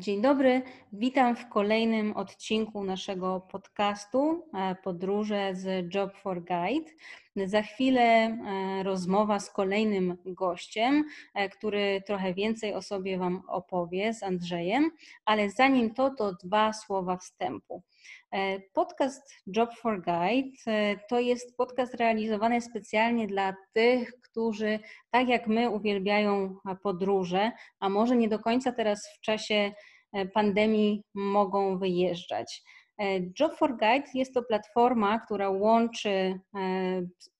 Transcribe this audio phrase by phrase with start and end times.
[0.00, 0.62] Dzień dobry,
[0.92, 6.90] witam w kolejnym odcinku naszego podcastu e, Podróże z Job for Guide.
[7.46, 8.36] Za chwilę e,
[8.82, 14.90] rozmowa z kolejnym gościem, e, który trochę więcej o sobie Wam opowie z Andrzejem,
[15.24, 17.82] ale zanim to, to dwa słowa wstępu.
[18.72, 20.48] Podcast Job for Guide
[21.08, 24.78] to jest podcast realizowany specjalnie dla tych, którzy
[25.10, 29.72] tak jak my uwielbiają podróże, a może nie do końca teraz w czasie
[30.34, 32.62] pandemii mogą wyjeżdżać.
[33.00, 36.40] E, Job for Guide jest to platforma, która łączy e,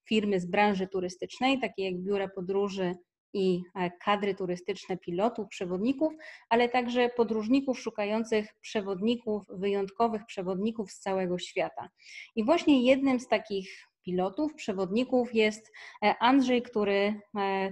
[0.05, 2.95] firmy z branży turystycznej, takie jak biura podróży
[3.33, 3.61] i
[4.05, 6.13] kadry turystyczne pilotów, przewodników,
[6.49, 11.89] ale także podróżników szukających przewodników, wyjątkowych przewodników z całego świata.
[12.35, 15.71] I właśnie jednym z takich pilotów, przewodników jest
[16.19, 17.21] Andrzej, który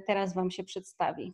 [0.08, 1.34] teraz Wam się przedstawi.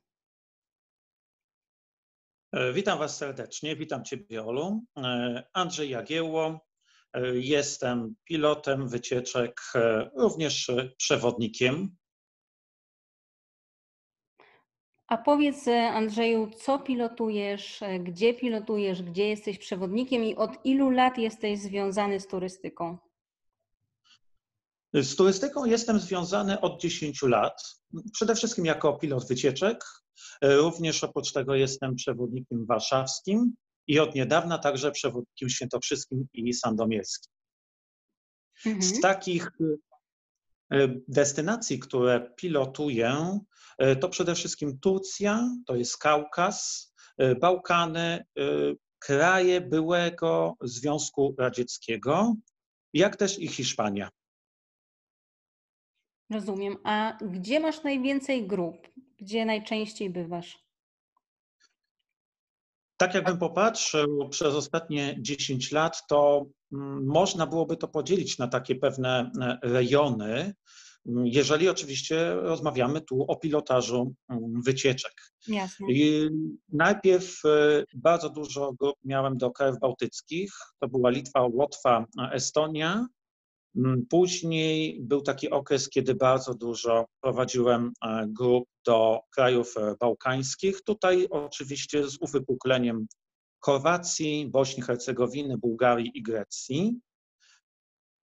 [2.56, 4.84] E, witam Was serdecznie, witam Ciebie Olu.
[4.98, 6.60] E, Andrzej Jagiełło,
[7.14, 9.62] e, jestem pilotem wycieczek,
[10.16, 11.96] również przewodnikiem.
[15.08, 21.60] A powiedz Andrzeju, co pilotujesz, gdzie pilotujesz, gdzie jesteś przewodnikiem i od ilu lat jesteś
[21.60, 22.98] związany z turystyką?
[25.02, 27.62] Z turystyką jestem związany od 10 lat.
[28.14, 29.84] Przede wszystkim jako pilot wycieczek,
[30.42, 33.54] E, również oprócz tego jestem przewodnikiem warszawskim
[33.88, 37.34] i od niedawna także przewodnikiem świętokrzyskim i sandomierskim.
[38.66, 38.84] Mhm.
[38.84, 39.52] Z takich
[40.72, 43.40] e, destynacji, które pilotuję,
[43.78, 46.92] e, to przede wszystkim Turcja, to jest Kaukaz,
[47.40, 48.26] Bałkany,
[49.00, 52.36] kraje byłego Związku Radzieckiego,
[52.94, 54.10] jak też i Hiszpania.
[56.30, 56.78] Rozumiem.
[56.84, 58.88] A gdzie masz najwięcej grup?
[59.18, 60.66] Gdzie najczęściej bywasz?
[62.98, 68.76] Tak jakbym popatrzył przez ostatnie 10 lat, to mm, można byłoby to podzielić na takie
[68.76, 70.54] pewne e, rejony,
[71.08, 75.14] mm, jeżeli oczywiście rozmawiamy tu o pilotażu mm, wycieczek.
[75.48, 75.88] Jasne.
[75.90, 76.30] I
[76.70, 83.08] najpierw e, bardzo dużo grup miałem do krajów bałtyckich, to była Litwa, Łotwa, Estonia,
[84.10, 90.82] później był taki okres, kiedy bardzo dużo prowadziłem e, grup do krajów e, bałkańskich.
[90.82, 93.08] Tutaj oczywiście z uwypukleniem
[93.60, 97.00] Chorwacji, Bośni, Hercegowiny, Bułgarii i Grecji.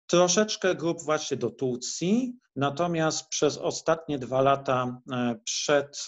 [0.07, 6.07] Troszeczkę grup właśnie do Turcji, natomiast przez ostatnie dwa lata e, przed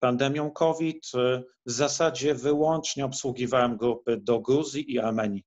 [0.00, 1.06] pandemią COVID
[1.66, 5.44] w zasadzie wyłącznie obsługiwałem grupy do Gruzji i Armenii.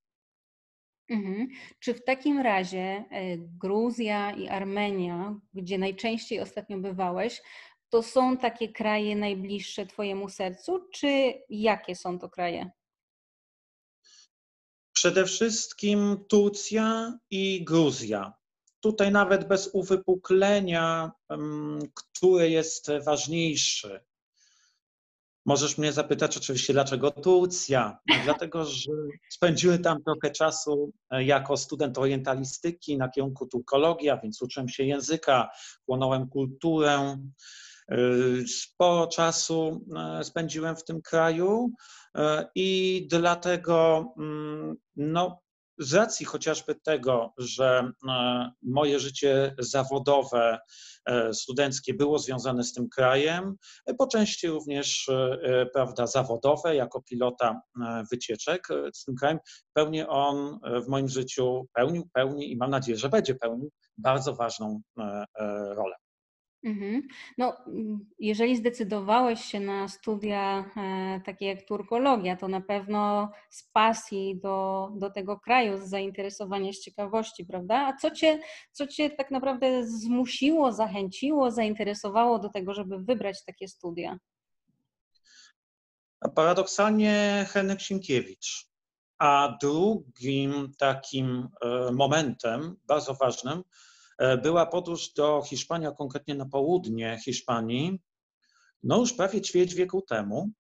[1.10, 1.48] Mhm.
[1.80, 7.42] Czy w takim razie e, Gruzja i Armenia, gdzie najczęściej ostatnio bywałeś,
[7.90, 12.72] to są takie kraje najbliższe Twojemu sercu, czy jakie są to kraje?
[14.94, 18.34] Przede wszystkim Turcja i Gruzja.
[18.80, 21.12] Tutaj nawet bez uwypuklenia,
[21.94, 24.04] które jest ważniejsze.
[25.48, 27.98] Możesz mnie zapytać oczywiście, dlaczego Turcja?
[28.08, 28.92] No, dlatego, że
[29.30, 35.50] spędziłem tam trochę czasu e, jako student orientalistyki na kierunku turkologia, więc uczyłem się języka,
[35.86, 37.18] chłonąłem kulturę.
[37.90, 37.98] E,
[38.48, 39.86] sporo czasu
[40.20, 41.72] e, spędziłem w tym kraju
[42.56, 45.42] i dlatego mm, no,
[45.80, 47.92] z racji chociażby tego, że
[48.62, 50.60] moje życie zawodowe
[51.08, 53.56] E, studenckie było związane z tym krajem,
[53.86, 57.62] e, po części również e, prawda, zawodowe, jako pilota
[58.12, 59.40] wycieczek z tym krajem.
[59.74, 64.82] Pełni on w moim życiu, pełnił, pełni i mam nadzieję, że będzie pełnił bardzo ważną
[65.76, 65.96] rolę.
[66.68, 67.08] Mhm.
[67.38, 67.58] No,
[68.20, 74.90] jeżeli zdecydowałeś się na studia e, takie jak turkologia, to na pewno z pasji do,
[74.96, 77.76] do tego kraju, z zainteresowania, z ciekawości, prawda?
[77.76, 78.40] A co cię,
[78.72, 84.18] co cię tak naprawdę zmusiło, zachęciło, zainteresowało do tego, żeby wybrać takie studia?
[86.36, 88.68] Paradoksalnie Henryk Sienkiewicz.
[89.20, 93.64] A drugim takim e, momentem, bardzo ważnym,
[94.44, 98.00] była podróż do Hiszpanii, a konkretnie na południe Hiszpanii,
[98.84, 100.52] no już prawie ćwierć wieku temu.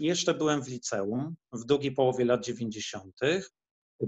[0.00, 3.14] Jeszcze byłem w liceum w drugiej połowie lat 90.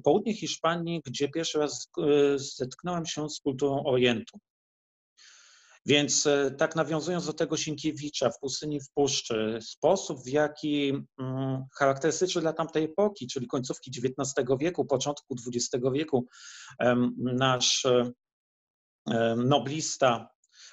[0.04, 4.38] Południe Hiszpanii, gdzie pierwszy raz e, zetknąłem się z kulturą Orientu.
[5.86, 11.64] Więc e, tak nawiązując do tego Sienkiewicza w Pustyni w Puszczy, sposób w jaki mm,
[11.78, 16.26] charakterystyczny dla tamtej epoki, czyli końcówki XIX wieku, początku XX wieku,
[17.16, 17.86] nasz
[19.36, 20.28] noblista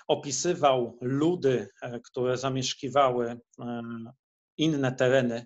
[0.07, 3.39] opisywał ludy, e, które zamieszkiwały
[4.57, 5.45] inne tereny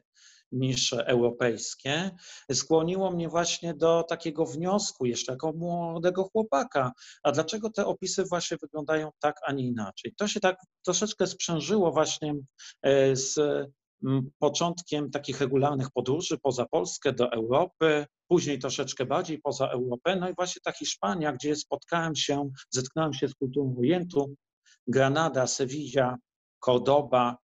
[0.51, 2.11] niż europejskie,
[2.53, 6.91] skłoniło mnie właśnie do takiego wniosku, jeszcze jako młodego chłopaka,
[7.23, 10.13] a dlaczego te opisy właśnie wyglądają tak, a nie inaczej.
[10.17, 12.33] To się tak troszeczkę sprzężyło właśnie
[12.81, 13.39] e, z
[14.39, 20.33] początkiem takich regularnych podróży poza Polskę do Europy, później troszeczkę bardziej poza Europę, no i
[20.35, 24.35] właśnie ta Hiszpania, gdzie spotkałem się, zetknąłem się z kulturą Orientu,
[24.87, 26.17] Granada, Sevilla,
[26.65, 27.37] Cordoba,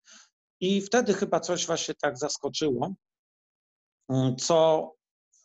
[0.60, 2.94] i wtedy chyba coś właśnie tak zaskoczyło,
[4.38, 4.90] co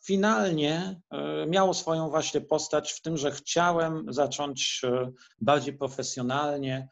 [0.06, 6.88] finalnie e, miało swoją właśnie postać w tym, że chciałem zacząć e, bardziej profesjonalnie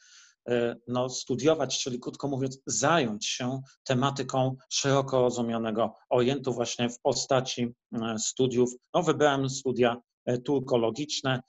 [0.89, 7.75] no, studiować, czyli krótko mówiąc, zająć się tematyką szeroko rozumianego Orientu właśnie w postaci
[8.19, 8.71] studiów.
[8.95, 9.97] No, wybrałem studia
[10.45, 11.41] turkologiczne,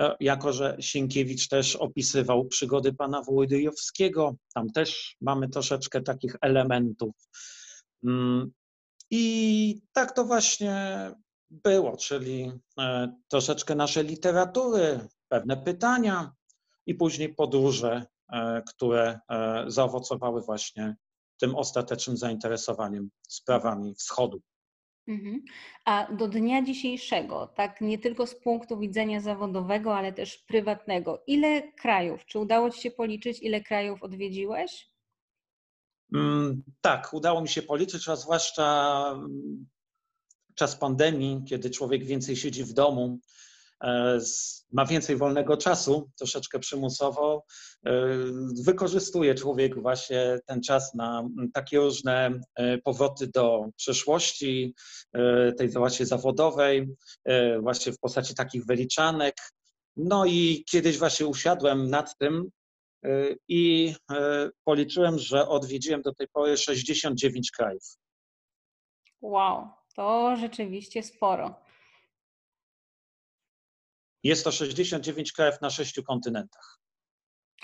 [0.00, 7.14] E, jako że Sienkiewicz też opisywał przygody pana Wołodyjowskiego, tam też mamy troszeczkę takich elementów.
[8.04, 8.52] Mm,
[9.10, 11.10] I tak to właśnie
[11.50, 12.52] było, czyli
[13.28, 16.32] troszeczkę naszej literatury, pewne pytania
[16.86, 18.06] i później podróże,
[18.68, 19.20] które
[19.66, 20.96] zaowocowały właśnie
[21.40, 24.42] tym ostatecznym zainteresowaniem sprawami wschodu.
[25.08, 25.42] Mhm.
[25.84, 31.72] A do dnia dzisiejszego, tak nie tylko z punktu widzenia zawodowego, ale też prywatnego, ile
[31.72, 34.90] krajów, czy udało Ci się policzyć, ile krajów odwiedziłeś?
[36.14, 39.66] Mm, tak, udało mi się policzyć, a zwłaszcza mm,
[40.54, 43.53] czas pandemii, kiedy człowiek więcej siedzi w domu, E,
[44.72, 47.44] ma więcej wolnego czasu, troszeczkę przymusowo,
[47.86, 47.92] e,
[48.64, 54.74] wykorzystuje człowiek właśnie ten czas na takie różne e, powroty do przeszłości,
[55.58, 56.88] tej właśnie zawodowej,
[57.60, 59.34] właśnie w postaci takich wyliczanek.
[59.96, 62.50] No i kiedyś właśnie usiadłem nad tym
[63.48, 63.94] i
[64.64, 67.82] policzyłem, że odwiedziłem do tej pory 69 krajów.
[69.20, 71.63] Wow, to rzeczywiście sporo.
[74.24, 76.78] Jest to 69 krajów na sześciu kontynentach.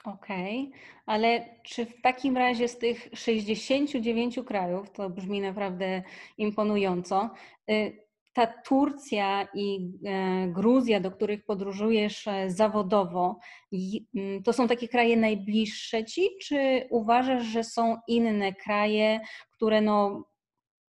[0.05, 0.81] Okej, okay.
[1.07, 6.03] ale czy w takim razie z tych 69 krajów, to brzmi naprawdę
[6.39, 7.31] imponująco,
[7.71, 13.39] y, ta Turcja i e, Gruzja, do których podróżujesz e, zawodowo,
[14.15, 19.21] mm, to są takie kraje najbliższe ci, czy uważasz, że są inne kraje,
[19.51, 20.25] które no,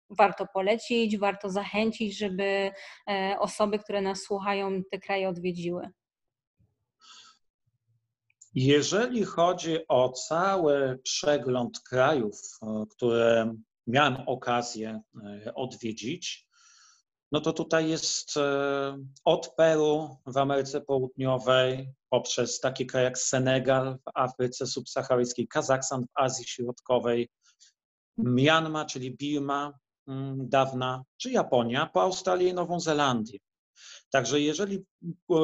[0.10, 2.72] warto polecić, warto zachęcić, żeby
[3.10, 5.90] e, osoby, które nas słuchają, te kraje odwiedziły?
[8.56, 13.56] Jeżeli chodzi o cały przegląd krajów, e, które
[13.88, 15.02] miałem okazję
[15.46, 16.50] e, odwiedzić,
[17.32, 18.34] no to tutaj jest
[19.26, 26.22] od Peru w Ameryce Południowej, poprzez takie kraje jak Senegal w Afryce subsaharyjskiej, Kazachstan w
[26.22, 27.30] Azji Środkowej,
[28.18, 29.74] Myanmar, czyli Birma
[30.38, 33.40] dawna, czy Japonia, po Australię i Nową Zelandię.
[34.10, 34.86] Także jeżeli
[35.32, 35.36] e,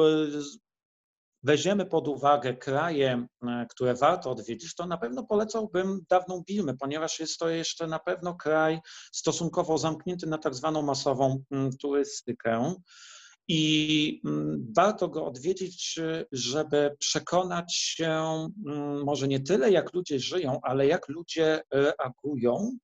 [1.42, 7.20] weźmiemy pod uwagę kraje, e, które warto odwiedzić, to na pewno polecałbym dawną Birmę, ponieważ
[7.20, 8.80] jest to jeszcze na pewno kraj
[9.12, 12.74] stosunkowo zamknięty na tak zwaną masową mm, turystykę.
[13.48, 16.00] I mm, warto go odwiedzić,
[16.32, 18.22] żeby przekonać się
[19.04, 22.78] może nie tyle, jak ludzie żyją, ale jak ludzie reagują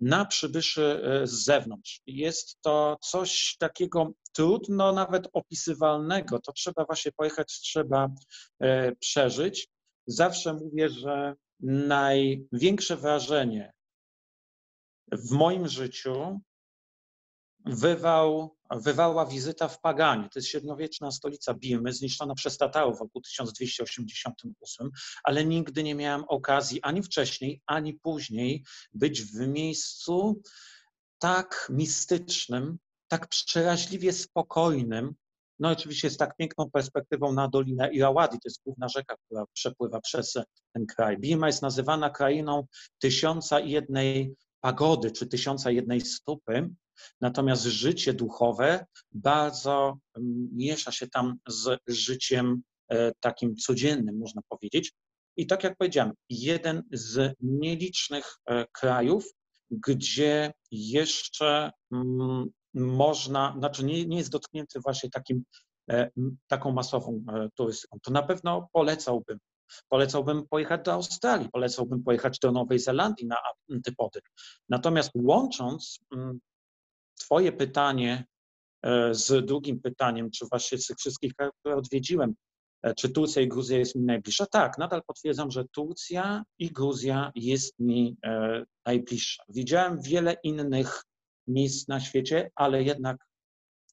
[0.00, 2.00] na przybyszy e, z zewnątrz.
[2.06, 6.38] Jest to coś takiego trudno nawet opisywalnego.
[6.38, 8.08] To trzeba właśnie pojechać, trzeba
[8.60, 9.68] e, przeżyć.
[10.06, 13.72] Zawsze mówię, że największe wrażenie
[15.12, 16.40] w moim życiu
[17.66, 20.28] wywał, wywarła wizyta w Paganie.
[20.28, 24.90] To jest średniowieczna stolica Birmy, zniszczona przez Tatarów w roku 1288,
[25.24, 30.42] ale nigdy nie miałem okazji ani wcześniej, ani później być w miejscu
[31.18, 35.14] tak mistycznym, tak przeraźliwie spokojnym,
[35.58, 40.00] no oczywiście z tak piękną perspektywą na Dolinę Irrawadi, to jest główna rzeka, która przepływa
[40.00, 40.34] przez
[40.72, 41.18] ten kraj.
[41.18, 42.66] Birma jest nazywana krainą
[42.98, 46.70] tysiąca i jednej pagody, czy tysiąca jednej stopy,
[47.20, 54.92] Natomiast życie duchowe bardzo mm, miesza się tam z życiem e, takim codziennym, można powiedzieć.
[55.36, 59.24] I tak jak powiedziałem, jeden z nielicznych e, krajów,
[59.70, 65.42] gdzie jeszcze mm, można, znaczy nie, nie jest dotknięty właśnie takim,
[65.90, 66.10] e,
[66.46, 67.24] taką masową
[67.54, 67.98] turystyką.
[68.02, 69.38] To na pewno polecałbym.
[69.88, 73.36] Polecałbym pojechać do Australii, polecałbym pojechać do Nowej Zelandii na
[73.72, 74.20] antypody.
[74.68, 75.98] Natomiast łącząc
[77.26, 78.24] Twoje pytanie
[78.82, 82.34] e, z drugim pytaniem, czy właśnie z tych wszystkich które odwiedziłem,
[82.82, 84.46] e, czy Turcja i Gruzja jest mi najbliższa.
[84.46, 89.44] Tak, nadal potwierdzam, że Turcja i Gruzja jest mi e, najbliższa.
[89.48, 91.02] Widziałem wiele innych
[91.46, 93.16] miejsc na świecie, ale jednak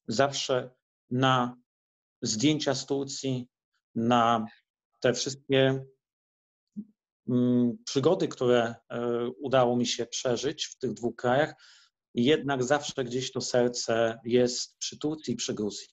[0.08, 0.70] zawsze
[1.10, 1.56] na
[2.22, 3.46] zdjęcia z Turcji,
[3.94, 4.46] na
[5.00, 5.84] te wszystkie
[7.28, 8.74] mm, przygody, które
[9.42, 11.54] udało mi się przeżyć w tych dwóch krajach,
[12.14, 15.88] jednak zawsze gdzieś to serce jest przy Turcji i przy Gruzji.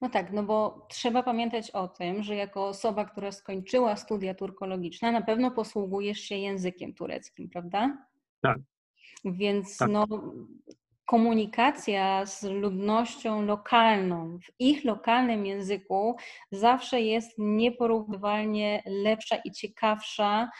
[0.00, 5.12] No tak, no bo trzeba pamiętać o tym, że jako osoba, która skończyła studia turkologiczne,
[5.12, 8.06] na pewno posługujesz się językiem tureckim, prawda?
[8.40, 8.58] Tak.
[9.24, 9.90] Więc tak.
[9.90, 10.06] no,
[11.06, 16.16] komunikacja z ludnością lokalną w ich lokalnym języku
[16.50, 20.50] zawsze jest nieporównywalnie lepsza i ciekawsza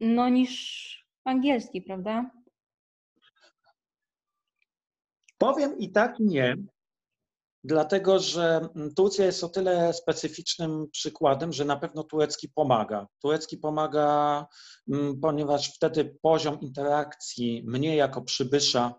[0.00, 2.30] no, niż angielski, prawda?
[5.38, 6.56] Powiem i tak nie,
[7.64, 13.06] dlatego że Turcja jest o tyle specyficznym przykładem, że na pewno turecki pomaga.
[13.22, 14.46] Turecki pomaga,
[14.92, 18.94] mm, ponieważ wtedy poziom interakcji mnie jako przybysza,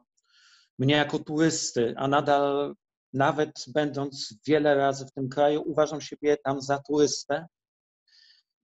[0.80, 2.76] mnie jako turysty, a nadal
[3.14, 7.48] nawet będąc wiele razy w tym kraju, uważam siebie tam za turystę.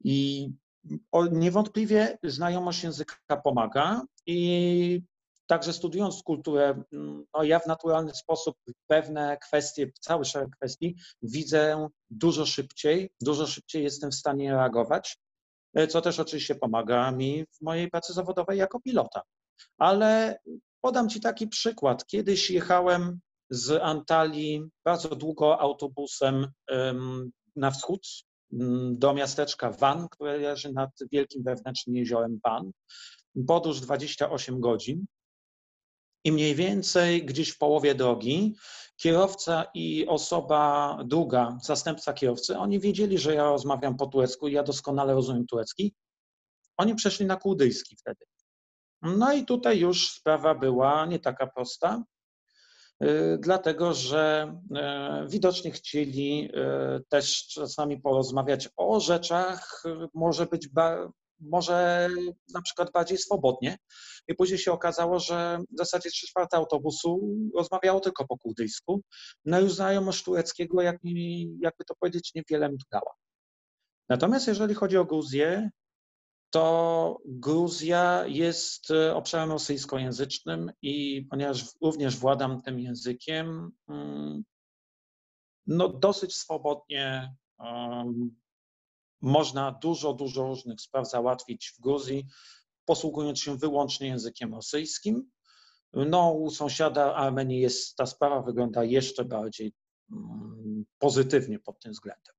[0.04, 0.50] I
[1.32, 5.02] niewątpliwie znajomość języka pomaga i
[5.48, 8.56] Także studiując kulturę, mm, no ja w naturalny sposób
[8.88, 15.18] pewne kwestie, cały szereg kwestii widzę dużo szybciej, dużo szybciej jestem w stanie reagować,
[15.74, 19.22] e, co też oczywiście pomaga mi w mojej pracy zawodowej jako pilota.
[19.78, 20.40] Ale
[20.82, 22.06] podam Ci taki przykład.
[22.06, 23.20] Kiedyś jechałem
[23.50, 26.48] z Antalii bardzo długo autobusem
[27.56, 28.08] na wschód
[28.54, 32.72] mm, do miasteczka Van, które leży nad wielkim wewnętrznym jeziorem Van.
[33.48, 35.06] Podróż 28 godzin.
[36.24, 38.56] I mniej więcej gdzieś w połowie drogi
[38.98, 44.64] kierowca i osoba druga, zastępca kierowcy, oni wiedzieli, że ja rozmawiam po turecku i ja
[44.64, 45.94] doskonale rozumiem turecki.
[46.78, 48.26] Oni przeszli na kurdyjski wtedy.
[49.02, 52.04] No i tutaj już sprawa była nie taka prosta,
[53.04, 54.54] y, dlatego że
[55.26, 56.50] y, widocznie chcieli
[56.98, 60.68] y, też czasami porozmawiać o rzeczach, może być
[61.42, 62.10] może
[62.54, 63.78] na przykład bardziej swobodnie.
[64.28, 69.02] I później się okazało, że w zasadzie trzy czwarte autobusu rozmawiało tylko po kurdyjsku.
[69.46, 70.98] No już znajomość tureckiego, jak
[71.62, 73.14] jakby to powiedzieć, niewiele mi dała.
[74.10, 75.70] Natomiast jeżeli chodzi o Gruzję,
[76.50, 84.44] to Gruzja jest e, obszarem rosyjskojęzycznym i ponieważ również władam tym językiem, mm,
[85.68, 87.36] no dosyć swobodnie
[89.22, 92.26] można dużo, dużo różnych spraw załatwić w Gruzji,
[92.86, 95.32] posługując się wyłącznie językiem rosyjskim.
[95.94, 99.74] No, u sąsiada Armenii jest, ta sprawa wygląda jeszcze bardziej
[100.12, 102.36] mm, pozytywnie pod tym względem.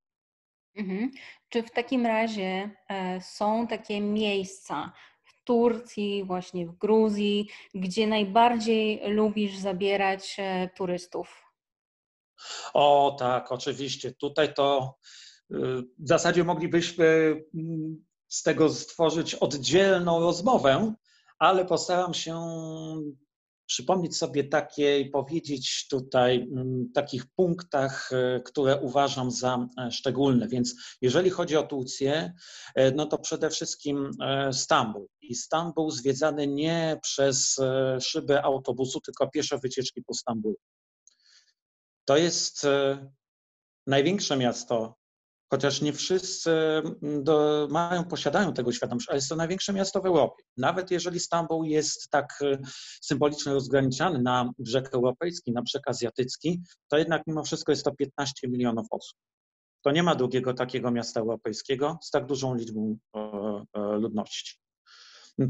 [0.76, 1.10] Mhm.
[1.48, 9.00] Czy w takim razie e, są takie miejsca w Turcji, właśnie w Gruzji, gdzie najbardziej
[9.10, 11.42] lubisz zabierać e, turystów?
[12.74, 14.12] O tak, oczywiście.
[14.12, 14.98] Tutaj to
[15.98, 17.04] w zasadzie moglibyśmy
[17.54, 20.94] mm, z tego stworzyć oddzielną rozmowę,
[21.38, 22.34] ale postaram się
[23.66, 30.48] przypomnieć sobie takie i powiedzieć tutaj mm, takich punktach, e, które uważam za e, szczególne.
[30.48, 32.32] Więc jeżeli chodzi o Turcję,
[32.74, 34.10] e, no to przede wszystkim
[34.52, 35.08] Stambuł.
[35.20, 37.60] I Stambuł zwiedzany nie przez
[38.00, 40.54] szyby autobusu, tylko piesze wycieczki po Stambule.
[42.04, 42.66] To jest
[43.86, 45.01] największe miasto
[45.52, 50.06] chociaż nie wszyscy mm, do, mają, posiadają tego świadomość, ale jest to największe miasto w
[50.06, 50.44] Europie.
[50.56, 52.58] Nawet jeżeli Stambuł jest tak y,
[53.02, 58.48] symbolicznie rozgraniczany na brzeg europejski, na brzeg azjatycki, to jednak mimo wszystko jest to 15
[58.48, 59.18] milionów osób.
[59.82, 63.20] To nie ma drugiego takiego miasta europejskiego z tak dużą liczbą e,
[63.74, 64.58] e, ludności.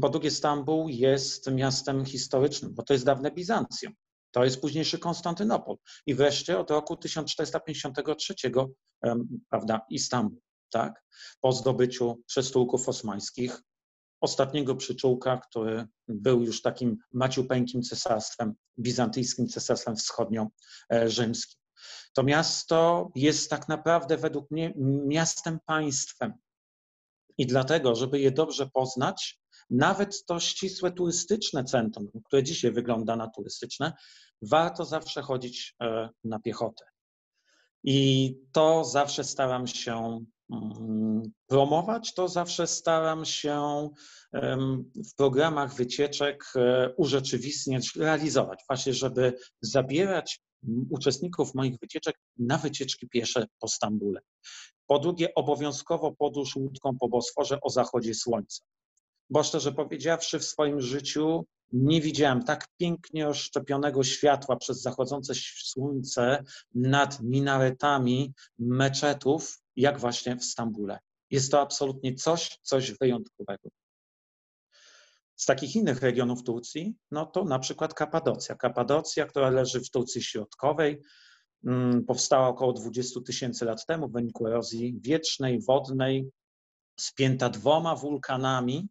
[0.01, 3.93] Po drugie, Stambuł jest miastem historycznym, bo to jest dawne Bizancjum.
[4.33, 5.77] To jest późniejszy Konstantynopol.
[6.05, 8.35] I wreszcie od roku 1453,
[9.49, 10.39] prawda, Istanbul,
[10.71, 11.03] tak?
[11.41, 13.61] Po zdobyciu przez Turków osmańskich
[14.21, 21.59] ostatniego przyczółka, który był już takim maciupeńkim cesarstwem, bizantyjskim cesarstwem wschodnio-rzymskim.
[22.13, 24.73] To miasto jest tak naprawdę według mnie
[25.05, 26.33] miastem państwem.
[27.37, 33.27] I dlatego, żeby je dobrze poznać, nawet to ścisłe turystyczne centrum, które dzisiaj wygląda na
[33.27, 33.93] turystyczne,
[34.41, 36.85] warto zawsze chodzić e, na piechotę.
[37.83, 43.89] I to zawsze staram się mm, promować, to zawsze staram się
[45.11, 50.41] w programach wycieczek e, urzeczywistniać, realizować, właśnie żeby zabierać
[50.89, 54.21] uczestników moich wycieczek na wycieczki piesze po Stambule.
[54.87, 58.63] Po drugie, obowiązkowo podróż łódką po Bosforze o zachodzie słońca.
[59.29, 66.43] Bo szczerze powiedziawszy, w swoim życiu nie widziałem tak pięknie oszczepionego światła przez zachodzące słońce
[66.75, 70.99] nad minaretami meczetów, jak właśnie w Stambule.
[71.31, 73.69] Jest to absolutnie coś, coś wyjątkowego.
[75.35, 78.55] Z takich innych regionów Turcji, no to na przykład Kapadocja.
[78.55, 81.01] Kapadocja, która leży w Turcji Środkowej,
[81.65, 86.29] mm, powstała około 20 tysięcy lat temu w wyniku erozji wiecznej, wodnej,
[86.99, 88.87] spięta dwoma wulkanami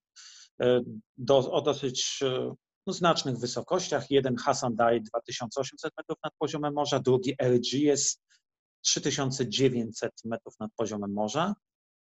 [1.17, 2.55] do, o dosyć e,
[2.87, 4.11] no, znacznych wysokościach.
[4.11, 8.21] Jeden Hasan Daj 2800 metrów nad poziomem morza, drugi Erciyes
[8.83, 11.55] 3900 metrów nad poziomem morza.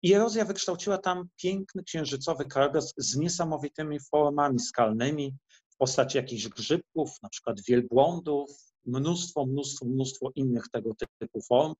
[0.03, 5.35] I erozja wykształciła tam piękny księżycowy krajobraz z niesamowitymi formami skalnymi
[5.69, 8.49] w postaci jakichś grzybków, na przykład wielbłądów,
[8.85, 11.73] mnóstwo, mnóstwo, mnóstwo innych tego typu form.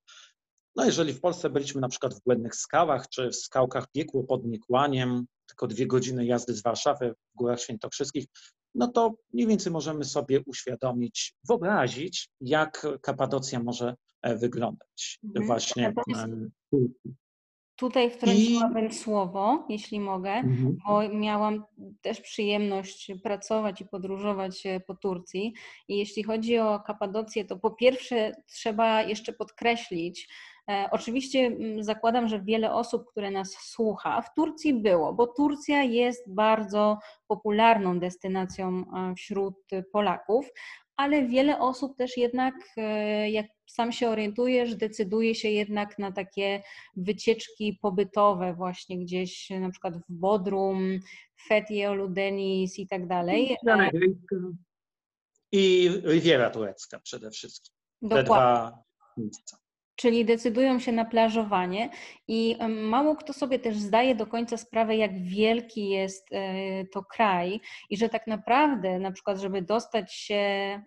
[0.76, 4.44] No jeżeli w Polsce byliśmy na przykład w Błędnych Skałach czy w Skałkach Piekło pod
[4.44, 8.26] Niekłaniem, tylko dwie godziny jazdy z Warszawy w Górach Świętokrzyskich,
[8.74, 15.46] no to mniej więcej możemy sobie uświadomić, wyobrazić, jak Kapadocja może e, wyglądać Mhm.
[15.46, 15.92] właśnie.
[17.76, 20.76] Tutaj wtrąciłabym słowo, jeśli mogę, Mhm.
[20.86, 21.64] bo miałam
[22.00, 25.54] też przyjemność pracować i podróżować e, po Turcji.
[25.88, 30.28] I jeśli chodzi o Kapadocję, to po pierwsze trzeba jeszcze podkreślić,
[30.90, 36.34] oczywiście mm, zakładam, że wiele osób, które nas słucha, w Turcji było, bo Turcja jest
[36.34, 39.54] bardzo popularną destynacją e, wśród
[39.92, 40.50] Polaków,
[40.96, 46.62] ale wiele osób też jednak, e, jak sam się orientujesz, decyduje się jednak na takie
[46.96, 51.00] wycieczki pobytowe, właśnie gdzieś na przykład w Bodrum,
[51.48, 53.56] Fethiye, Oludenis i tak dalej.
[55.52, 57.74] I Riviera Turecka przede wszystkim.
[58.00, 58.24] Te Dokładnie.
[58.24, 58.82] dwa
[59.16, 59.58] miejsca.
[60.00, 61.90] Czyli decydują się na plażowanie
[62.28, 67.60] i mało kto sobie też zdaje do końca sprawę, jak wielki jest e, to kraj
[67.90, 70.80] i że tak naprawdę, na przykład, żeby dostać się e,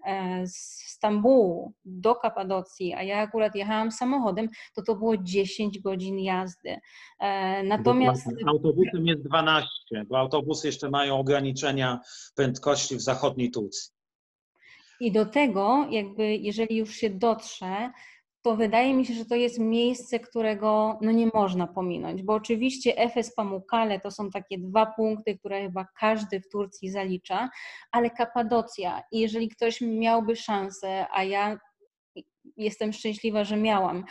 [0.48, 6.78] z Stambułu do Kapadocji, a ja akurat jechałam samochodem, to to było 10 godzin jazdy.
[7.20, 8.28] E, Natomiast.
[8.48, 9.70] Autobusem jest 12,
[10.08, 12.00] bo autobusy jeszcze mają ograniczenia
[12.36, 13.94] prędkości w zachodniej Turcji.
[15.00, 17.92] I do tego, jakby jeżeli już się dotrze,
[18.44, 22.98] to wydaje mi się, że to jest miejsce, którego no nie można pominąć, bo oczywiście
[22.98, 27.50] Efes Pamukkale to są takie dwa punkty, które chyba każdy w Turcji zalicza,
[27.92, 31.60] ale Kapadocja i jeżeli ktoś miałby szansę, a ja
[32.58, 34.04] jestem szczęśliwa, że miałam,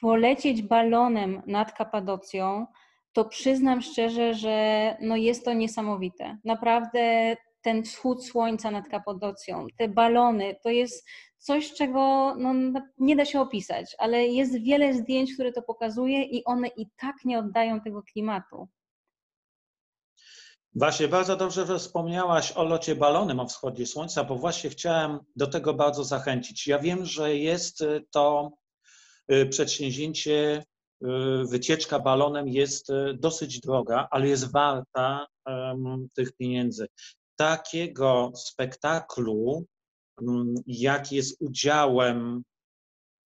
[0.00, 2.66] polecieć balonem nad Kapadocją,
[3.12, 6.38] to przyznam szczerze, że no jest to niesamowite.
[6.44, 11.08] Naprawdę ten wschód słońca nad Kapadocją, te balony, to jest
[11.40, 12.54] coś, czego no,
[12.98, 17.16] nie da się opisać, ale jest wiele zdjęć, które to pokazuje i one i tak
[17.24, 18.68] nie oddają tego klimatu.
[20.74, 25.46] Właśnie bardzo dobrze, że wspomniałaś o locie balonem o wschodzie słońca, bo właśnie chciałem do
[25.46, 26.66] tego bardzo zachęcić.
[26.66, 28.52] Ja wiem, że jest to
[29.32, 30.64] y, przedsięwzięcie,
[31.02, 31.06] y,
[31.50, 36.86] wycieczka balonem jest y, dosyć droga, ale jest warta em, tych pieniędzy.
[37.36, 39.66] Takiego spektaklu,
[40.66, 42.42] jaki jest udziałem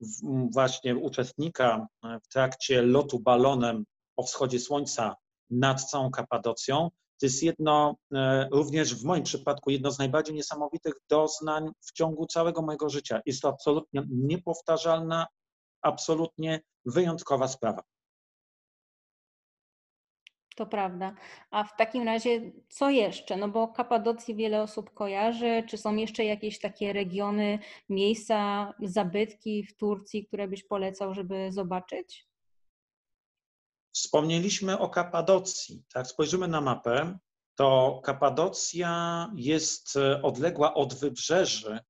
[0.01, 3.85] w- właśnie uczestnika e, w trakcie lotu balonem
[4.17, 5.17] o wschodzie słońca
[5.51, 10.95] nad całą Kapadocją, to jest jedno, e, również w moim przypadku, jedno z najbardziej niesamowitych
[11.11, 13.21] doznań w ciągu całego mojego życia.
[13.27, 15.27] Jest to absolutnie niepowtarzalna,
[15.83, 17.83] absolutnie wyjątkowa sprawa.
[20.55, 21.15] To prawda.
[21.51, 23.37] A w takim razie co jeszcze?
[23.37, 25.65] No bo Kapadocję wiele osób kojarzy.
[25.69, 32.27] Czy są jeszcze jakieś takie regiony, miejsca, zabytki w Turcji, które byś polecał, żeby zobaczyć?
[33.93, 35.85] Wspomnieliśmy o Kapadocji.
[35.93, 37.19] Tak, spojrzymy na mapę,
[37.55, 41.81] to Kapadocja jest e, odległa od wybrzeży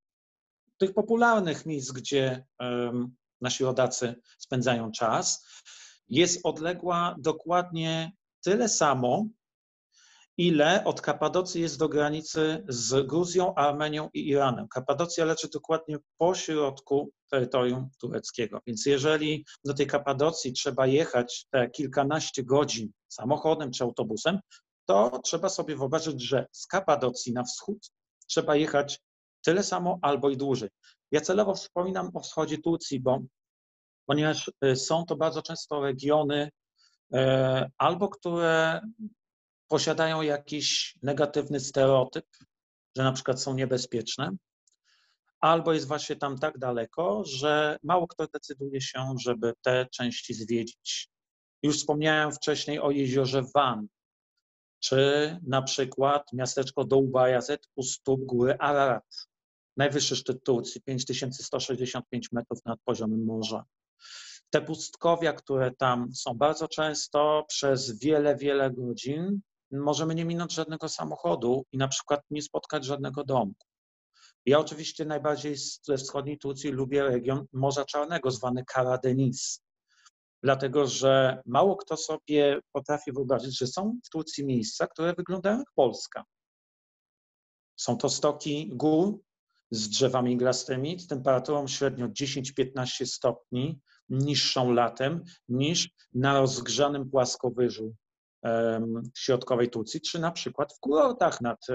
[0.77, 5.47] tych popularnych miejsc, gdzie em, nasi rodacy spędzają czas.
[6.09, 8.13] Jest odległa dokładnie
[8.45, 9.27] tyle samo,
[10.37, 14.69] ile od Kapadocji jest do granicy z Gruzją, Armenią i Iranem.
[14.69, 18.61] Kapadocja leży dokładnie po środku terytorium tureckiego.
[18.67, 24.39] Więc jeżeli do tej Kapadocji trzeba jechać te kilkanaście godzin samochodem czy autobusem,
[24.89, 27.91] to trzeba sobie wyobrazić, że z Kapadocji na wschód
[28.27, 29.01] trzeba jechać
[29.45, 30.69] tyle samo albo i dłużej.
[31.11, 33.21] Ja celowo wspominam o wschodzie Turcji, bo
[34.07, 36.51] ponieważ y, są to bardzo często regiony,
[37.79, 38.81] albo które
[39.69, 42.27] posiadają jakiś negatywny stereotyp,
[42.97, 44.31] że na przykład są niebezpieczne,
[45.41, 51.09] albo jest właśnie tam tak daleko, że mało kto decyduje się, żeby te części zwiedzić.
[51.63, 53.87] Już wspomniałem wcześniej o jeziorze Van,
[54.81, 59.29] czy na przykład miasteczko Dołbajazet u stóp góry Ararat.
[59.77, 63.65] Najwyższy szczyt Turcji, 5165 metrów nad poziomem morza.
[64.55, 69.41] Te pustkowia, które tam są bardzo często przez wiele, wiele godzin,
[69.73, 73.67] możemy nie minąć żadnego samochodu i na przykład nie spotkać żadnego domku.
[74.47, 79.63] Ja oczywiście najbardziej ze wschodniej Turcji lubię region Morza Czarnego, zwany Karadeniz,
[80.43, 85.73] dlatego że mało kto sobie potrafi wyobrazić, że są w Turcji miejsca, które wyglądają jak
[85.75, 86.25] Polska.
[87.77, 89.21] Są to stoki gór
[89.75, 97.95] z drzewami iglastymi, z temperaturą średnio 10-15 stopni, niższą latem niż na rozgrzanym płaskowyżu
[99.17, 101.67] środkowej Turcji, czy na przykład w kurortach nad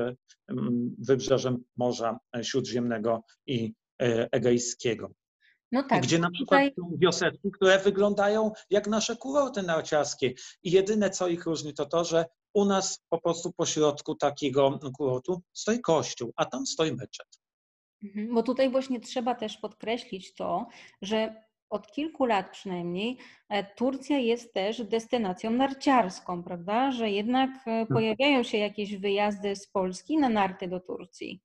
[1.00, 5.12] wybrzeżem Morza Śródziemnego i e, Egejskiego.
[5.72, 6.74] No tak, gdzie na przykład tutaj...
[6.76, 10.34] są wioseczki, które wyglądają jak nasze kurorty narciarskie.
[10.64, 14.80] I jedyne, co ich różni, to to, że u nas po prostu po środku takiego
[14.98, 17.39] kurortu stoi kościół, a tam stoi meczet.
[18.04, 20.68] Mhm, bo tutaj właśnie trzeba też podkreślić to,
[21.02, 23.18] że od kilku lat przynajmniej
[23.50, 26.92] e, Turcja jest też destynacją narciarską, prawda?
[26.92, 27.88] Że jednak e, mhm.
[27.88, 31.42] pojawiają się jakieś wyjazdy z Polski na narty do Turcji.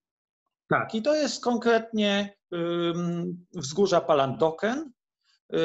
[0.69, 2.37] Tak, i to jest konkretnie
[3.55, 4.93] wzgórza Palandoken.
[5.55, 5.59] Y,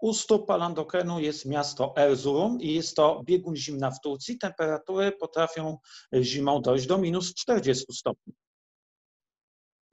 [0.00, 4.38] u stóp Palandokenu jest miasto Erzurum i jest to biegun zimna w Turcji.
[4.38, 5.78] Temperatury potrafią
[6.14, 8.34] zimą dojść do minus 40 stopni.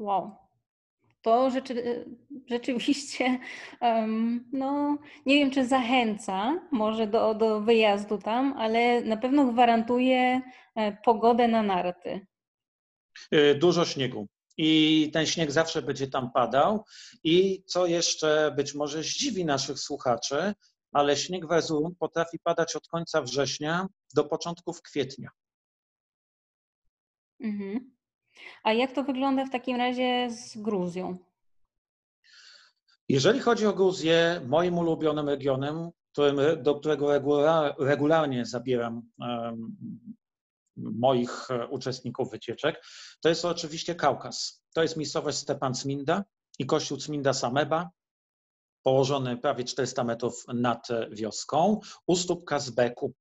[0.01, 0.35] Wow.
[1.21, 2.05] To rzeczy,
[2.47, 3.39] rzeczywiście,
[3.81, 10.41] um, no nie wiem, czy zachęca może do, do wyjazdu tam, ale na pewno gwarantuje
[10.75, 12.27] e, pogodę na narty.
[13.33, 16.85] Y, dużo śniegu i ten śnieg zawsze będzie tam padał.
[17.23, 20.53] I co jeszcze być może zdziwi naszych słuchaczy,
[20.91, 25.29] ale śnieg w Erzurum potrafi padać od końca września do początków kwietnia.
[27.39, 27.90] Mhm.
[28.63, 31.17] A jak to wygląda w takim razie z Gruzją?
[33.09, 37.07] Jeżeli chodzi o Gruzję, moim ulubionym regionem, którym, do którego
[37.79, 39.77] regularnie zabieram um,
[40.77, 42.83] moich e, uczestników wycieczek,
[43.21, 44.63] to jest oczywiście Kaukaz.
[44.73, 46.23] To jest miejscowość Stepan Cminda
[46.59, 47.89] i kościół Cminda Sameba,
[48.83, 53.13] położony prawie 400 metrów nad wioską, u stóp Kazbeku.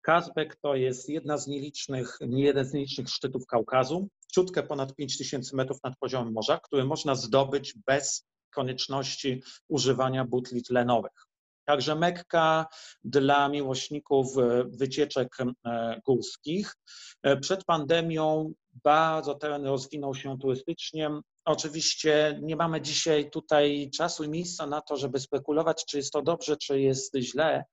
[0.00, 5.56] Kazbek to jest jedna z nielicznych, nie jeden z nielicznych szczytów Kaukazu, ciutkę ponad 5000
[5.56, 11.26] metrów nad poziomem morza, który można zdobyć bez konieczności używania butli tlenowych.
[11.64, 12.66] Także Mekka
[13.04, 16.74] dla miłośników e, wycieczek e, górskich.
[17.22, 18.52] E, przed pandemią
[18.84, 21.10] bardzo teren rozwinął się turystycznie.
[21.44, 26.22] Oczywiście nie mamy dzisiaj tutaj czasu i miejsca na to, żeby spekulować, czy jest to
[26.22, 27.64] dobrze, czy jest źle.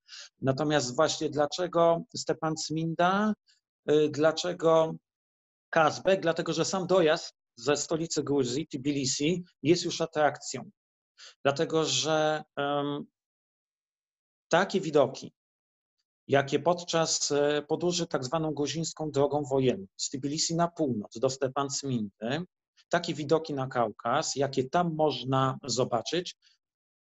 [0.41, 3.34] Natomiast właśnie dlaczego Stepan Sminda,
[4.10, 4.95] dlaczego
[5.71, 6.21] Kazbek?
[6.21, 10.69] Dlatego, że sam dojazd ze stolicy Gruzji, Tbilisi, jest już atrakcją.
[11.43, 12.43] Dlatego, że
[14.49, 15.34] takie widoki,
[16.27, 21.69] jakie podczas e, podróży tak zwaną gozińską drogą wojenną z Tbilisi na północ do Stepan
[21.69, 22.43] Smindy,
[22.89, 26.36] takie widoki na Kaukaz, jakie tam można zobaczyć,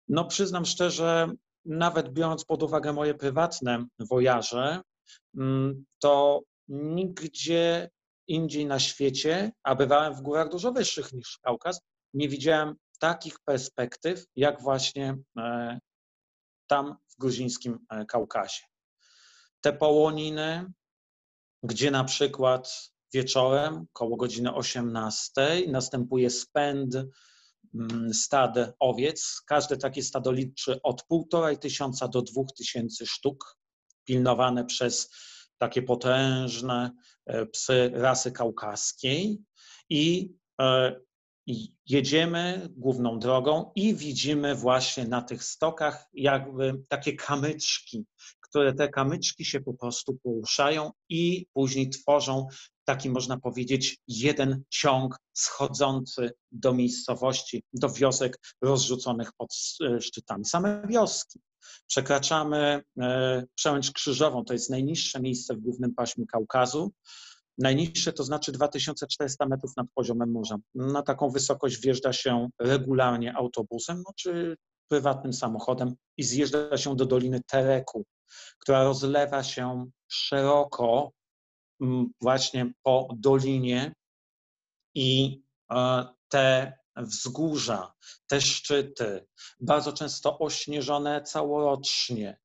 [0.08, 1.32] no przyznam szczerze,
[1.66, 4.82] nawet biorąc pod uwagę moje prywatne wojaże,
[5.38, 7.90] mm, to nigdzie
[8.28, 11.82] indziej na świecie, a bywałem w górach dużo wyższych niż Kaukaz,
[12.14, 15.80] nie widziałem takich perspektyw, jak właśnie e,
[16.68, 18.64] tam w gruzińskim e, Kaukazie.
[19.62, 20.72] Te połoniny,
[21.64, 25.32] gdzie na przykład wieczorem, koło godziny 18,
[25.68, 26.96] następuje spęd
[27.76, 29.42] mm, stad owiec.
[29.46, 33.58] Każde takie stado liczy od 1,5 tysiąca do 2 tysięcy sztuk,
[34.06, 35.10] pilnowane przez
[35.58, 36.92] takie potężne
[37.26, 39.38] e, psy rasy kaukaskiej.
[39.90, 41.00] I e,
[41.86, 48.06] jedziemy główną drogą i widzimy właśnie na tych stokach jakby takie kamyczki,
[48.42, 52.48] które te kamyczki się po prostu poruszają i później tworzą
[52.86, 59.50] taki, można powiedzieć, jeden ciąg schodzący do miejscowości, do wiosek rozrzuconych pod
[59.82, 60.46] e, szczytami.
[60.46, 61.40] Same wioski.
[61.88, 66.92] Przekraczamy e, przełęcz krzyżową, to jest najniższe miejsce w głównym paśmie Kaukazu.
[67.58, 70.58] Najniższe to znaczy 2400 metrów nad poziomem morza.
[70.76, 77.06] Na taką wysokość wjeżdża się regularnie autobusem no, czy prywatnym samochodem i zjeżdża się do
[77.06, 78.06] Doliny Tereku,
[78.60, 81.12] która rozlewa się szeroko
[82.22, 83.94] właśnie po dolinie
[84.96, 87.94] i e, te wzgórza,
[88.28, 89.28] te szczyty,
[89.60, 92.40] bardzo często ośnieżone całorocznie.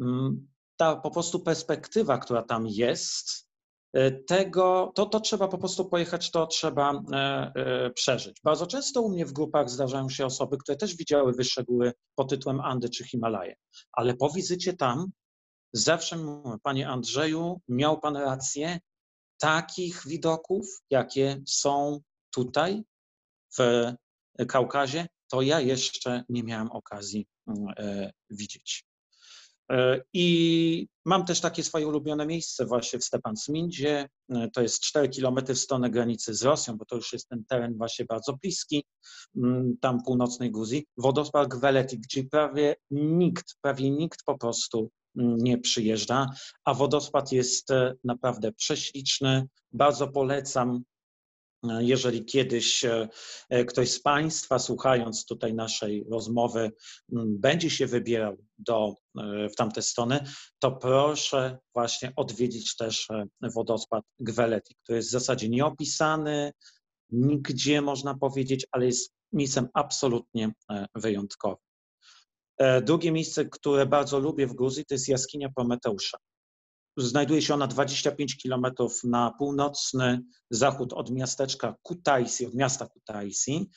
[0.00, 3.48] Mm, ta po prostu perspektywa, która tam jest,
[3.92, 8.40] e, tego, to, to trzeba po prostu pojechać, to trzeba e, e, przeżyć.
[8.44, 12.30] Bardzo często u mnie w grupach zdarzają się osoby, które też widziały wyższe góry pod
[12.30, 13.56] tytułem Andy czy Himalaje,
[13.92, 15.10] ale po wizycie tam
[15.72, 18.80] zawsze mówię, panie Andrzeju, miał pan rację,
[19.38, 22.00] takich widoków, jakie są
[22.34, 22.82] tutaj
[23.58, 23.92] w
[24.48, 27.66] Kaukazie, to ja jeszcze nie miałem okazji mm,
[28.30, 28.84] widzieć.
[29.70, 34.08] E, I mam też takie swoje ulubione miejsce właśnie w Stepansmindzie.
[34.28, 37.44] E, to jest 4 km w stronę granicy z Rosją, bo to już jest ten
[37.44, 38.84] teren właśnie bardzo bliski,
[39.36, 40.86] mm, tam północnej Gruzji.
[40.96, 46.26] Wodospad Gweleti, gdzie prawie nikt, prawie nikt po prostu mm, nie przyjeżdża,
[46.64, 49.46] a wodospad jest e, naprawdę prześliczny.
[49.72, 50.82] Bardzo polecam
[51.62, 53.08] jeżeli kiedyś e,
[53.48, 56.72] e, ktoś z Państwa, słuchając tutaj naszej rozmowy,
[57.26, 60.24] będzie się wybierał do, e, w tamte strony,
[60.58, 63.08] to proszę właśnie odwiedzić też
[63.54, 66.52] wodospad Gweleti, który jest w zasadzie nieopisany,
[67.10, 70.52] nigdzie można powiedzieć, ale jest miejscem absolutnie
[70.94, 71.64] wyjątkowym.
[72.82, 76.18] Drugie miejsce, które bardzo lubię w Gruzji, to jest jaskinia Prometeusza.
[76.96, 83.70] Znajduje się ona 25 kilometrów na północny zachód od miasteczka Kutaisi, od miasta Kutaisi.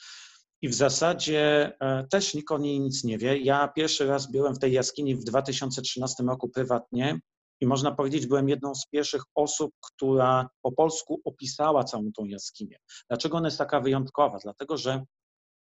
[0.62, 3.38] I w zasadzie e, też nikt o niej nic nie wie.
[3.38, 7.19] Ja pierwszy raz byłem w tej jaskini w 2013 roku prywatnie
[7.62, 12.78] i można powiedzieć, byłem jedną z pierwszych osób, która po polsku opisała całą tą jaskinię.
[13.10, 14.38] Dlaczego ona jest taka wyjątkowa?
[14.43, 15.04] Dlatego, że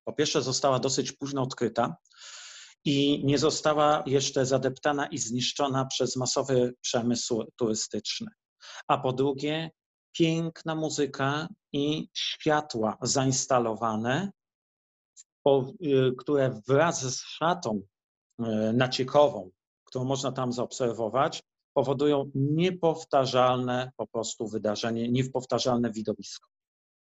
[0.08, 1.96] po pierwsze została dosyć późno odkryta
[2.86, 8.28] i nie została jeszcze zadeptana i zniszczona przez masowy przemysł turystyczny.
[8.88, 9.72] A po drugie,
[10.18, 14.32] piękna muzyka i światła zainstalowane,
[15.48, 19.52] y, które wraz z szatą y, naciekową,
[19.86, 26.50] którą można tam zaobserwować, powodują niepowtarzalne po prostu wydarzenie, niepowtarzalne widowisko.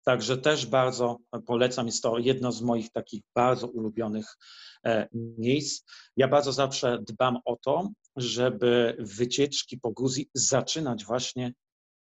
[0.09, 4.37] Także też bardzo polecam, jest to jedno z moich takich bardzo ulubionych
[4.85, 5.85] e, miejsc.
[6.17, 11.53] Ja bardzo zawsze dbam o to, żeby wycieczki po Gruzji zaczynać właśnie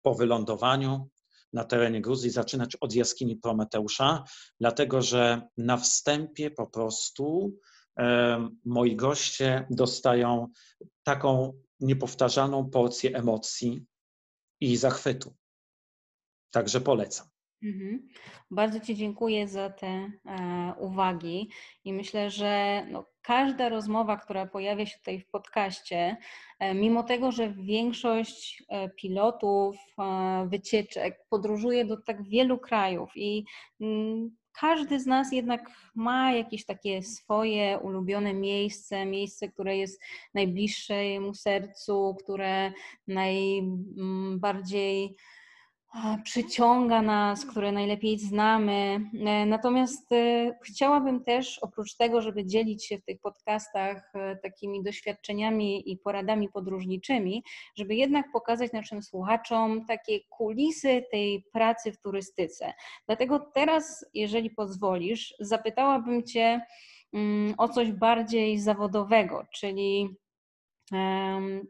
[0.01, 1.09] po wylądowaniu
[1.53, 4.23] na terenie Gruzji, zaczynać od jaskini Prometeusza,
[4.59, 7.53] dlatego że na wstępie po prostu
[7.99, 10.47] e, moi goście dostają
[11.03, 13.85] taką niepowtarzalną porcję emocji
[14.59, 15.35] i zachwytu.
[16.51, 17.30] Także polecam.
[17.63, 18.07] Mhm.
[18.51, 20.11] Bardzo Ci dziękuję za te e,
[20.79, 21.49] uwagi
[21.83, 26.17] i myślę, że no, każda rozmowa, która pojawia się tutaj w podcaście,
[26.59, 33.45] e, mimo tego, że większość e, pilotów e, wycieczek podróżuje do tak wielu krajów i
[33.81, 40.01] mm, każdy z nas jednak ma jakieś takie swoje ulubione miejsce, miejsce, które jest
[40.33, 42.71] najbliższe jemu sercu, które
[43.07, 45.15] najbardziej
[46.23, 48.99] przyciąga nas, które najlepiej znamy.
[49.25, 54.83] E, natomiast e, chciałabym też, oprócz tego, żeby dzielić się w tych podcastach e, takimi
[54.83, 57.43] doświadczeniami i poradami podróżniczymi,
[57.75, 62.73] żeby jednak pokazać naszym słuchaczom takie kulisy tej pracy w turystyce.
[63.05, 66.61] Dlatego teraz, jeżeli pozwolisz, zapytałabym Cię
[67.13, 70.20] mm, o coś bardziej zawodowego, czyli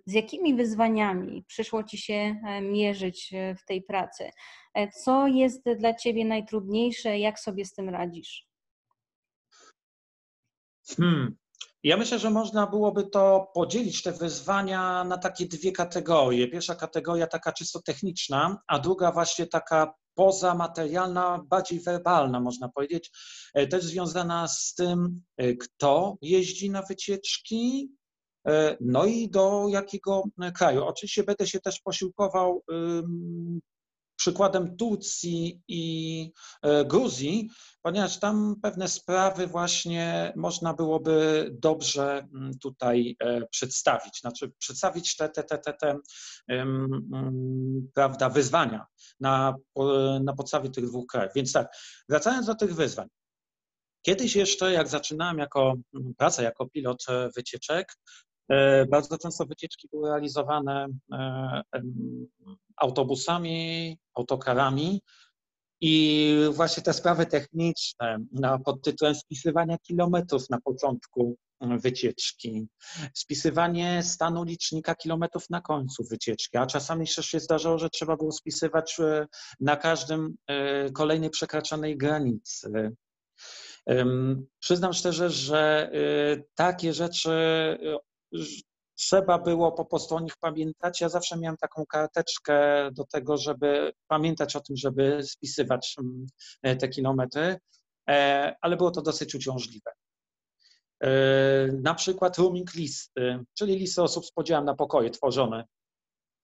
[0.05, 4.29] z jakimi wyzwaniami przyszło Ci się e, mierzyć e, w tej pracy?
[4.73, 7.19] E, co jest dla Ciebie najtrudniejsze?
[7.19, 8.47] Jak sobie z tym radzisz?
[10.97, 11.35] Hmm.
[11.83, 16.47] Ja myślę, że można byłoby to podzielić te wyzwania na takie dwie kategorie.
[16.47, 23.11] Pierwsza kategoria taka czysto techniczna, a druga właśnie taka pozamaterialna, bardziej werbalna, można powiedzieć,
[23.69, 25.21] też związana z tym,
[25.59, 27.91] kto jeździ na wycieczki,
[28.81, 30.23] no i do jakiego
[30.55, 30.83] kraju.
[30.83, 32.63] Oczywiście będę się też posiłkował
[34.21, 37.49] przykładem Turcji i e, Gruzji,
[37.81, 42.27] ponieważ tam pewne sprawy właśnie można byłoby dobrze
[42.61, 45.99] tutaj e, przedstawić, znaczy przedstawić te, te, te, te, te
[47.93, 48.85] prawda, wyzwania
[49.19, 49.55] na,
[50.23, 51.33] na podstawie tych dwóch krajów.
[51.35, 51.67] Więc tak,
[52.09, 53.07] wracając do tych wyzwań.
[54.05, 55.73] Kiedyś jeszcze, jak zaczynałem jako
[56.17, 58.30] pracę jako pilot wycieczek, E,
[58.89, 61.61] bardzo często wycieczki były realizowane e,
[62.77, 65.01] autobusami, autokarami
[65.81, 68.17] i właśnie te sprawy techniczne
[68.65, 72.67] pod tytułem spisywania kilometrów na początku wycieczki,
[73.13, 78.31] spisywanie stanu licznika kilometrów na końcu wycieczki, a czasami jeszcze się zdarzało, że trzeba było
[78.31, 79.27] spisywać e,
[79.59, 80.35] na każdym
[80.93, 82.91] kolejnej przekraczanej granicy.
[84.59, 85.91] Przyznam szczerze, że
[86.55, 87.31] takie rzeczy
[89.01, 91.01] trzeba było po prostu o nich pamiętać.
[91.01, 95.95] Ja zawsze miałem taką karteczkę do tego, żeby pamiętać o tym, żeby spisywać
[96.79, 97.57] te kilometry,
[98.09, 99.91] e, ale było to dosyć uciążliwe.
[101.03, 101.09] E,
[101.67, 105.65] na przykład rooming listy, czyli listy osób z podziałem na pokoje tworzone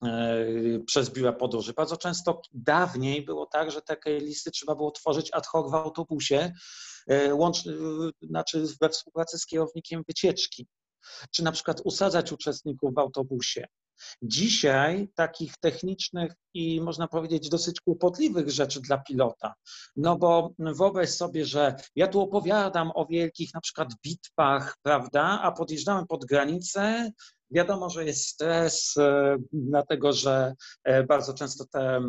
[0.04, 0.46] e,
[0.86, 1.74] przez biura podróży.
[1.74, 6.54] Bardzo często dawniej było tak, że takie listy trzeba było tworzyć ad hoc w autobusie,
[7.32, 7.64] łącz,
[8.22, 10.68] znaczy we współpracy z kierownikiem wycieczki,
[11.32, 13.68] czy na przykład usadzać uczestników w autobusie.
[14.22, 19.54] Dzisiaj takich technicznych i można powiedzieć dosyć kłopotliwych rzeczy dla pilota.
[19.96, 25.52] No bo wyobraź sobie, że ja tu opowiadam o wielkich na przykład bitwach, prawda, a
[25.52, 27.12] podjeżdżamy pod granicę.
[27.52, 32.02] Wiadomo, że jest stres, e, dlatego że e, bardzo często te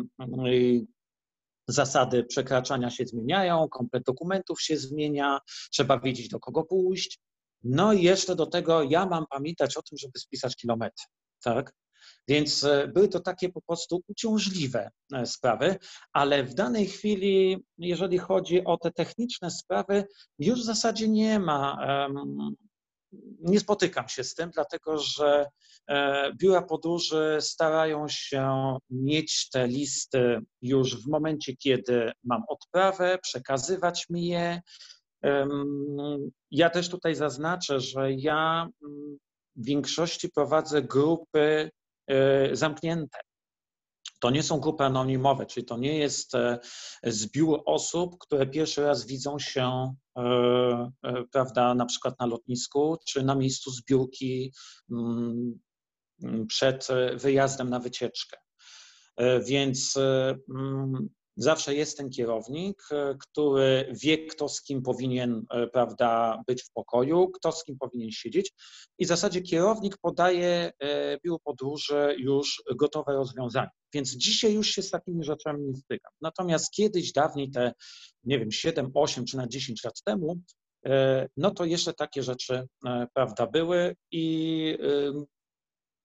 [1.67, 5.39] zasady przekraczania się zmieniają, komplet dokumentów się zmienia,
[5.71, 7.19] trzeba wiedzieć do kogo pójść.
[7.63, 11.05] No i jeszcze do tego ja mam pamiętać o tym, żeby spisać kilometry
[11.43, 11.73] tak?
[12.27, 15.75] Więc e, były to takie po prostu uciążliwe e, sprawy,
[16.13, 20.07] ale w danej chwili, jeżeli chodzi o te techniczne sprawy,
[20.39, 21.77] już w zasadzie nie ma.
[23.39, 25.45] Nie spotykam się z tym, dlatego że
[25.87, 34.09] e, biura podróży starają się mieć te listy już w momencie, kiedy mam odprawę, przekazywać
[34.09, 34.61] mi je.
[36.51, 39.17] Ja też tutaj zaznaczę, że ja mm,
[39.55, 41.71] w większości prowadzę grupy
[42.07, 43.19] e, zamknięte.
[44.19, 46.59] To nie są grupy anonimowe, czyli to nie jest e,
[47.03, 50.91] zbiór osób, które pierwszy raz widzą się, e,
[51.31, 54.53] prawda, na przykład na lotnisku czy na miejscu zbiórki
[54.91, 55.59] mm,
[56.47, 58.37] przed wyjazdem na wycieczkę.
[59.47, 61.09] Więc mm,
[61.41, 66.71] Zawsze jest ten kierownik, e, który wie, kto z kim powinien e, prawda, być w
[66.71, 68.53] pokoju, kto z kim powinien siedzieć.
[68.97, 73.69] I w zasadzie kierownik podaje e, biuru podróży już gotowe rozwiązanie.
[73.93, 76.11] Więc dzisiaj już się z takimi rzeczami nie stykam.
[76.21, 77.73] Natomiast kiedyś, dawniej, te,
[78.23, 80.39] nie wiem, 7, 8 czy na 10 lat temu,
[81.37, 82.67] no to jeszcze takie rzeczy,
[83.13, 84.77] prawda, były i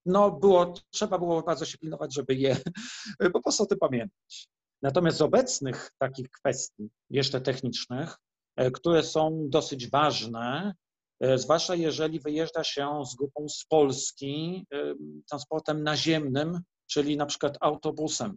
[0.06, 2.56] no było, trzeba było bardzo się pilnować, żeby je
[3.34, 4.48] po prostu o tym pamiętać.
[4.82, 8.16] Natomiast z obecnych takich kwestii, jeszcze technicznych,
[8.56, 10.74] e, które są dosyć ważne,
[11.20, 14.94] e, zwłaszcza jeżeli wyjeżdża się z grupą z Polski e,
[15.28, 18.36] transportem naziemnym, czyli na przykład autobusem.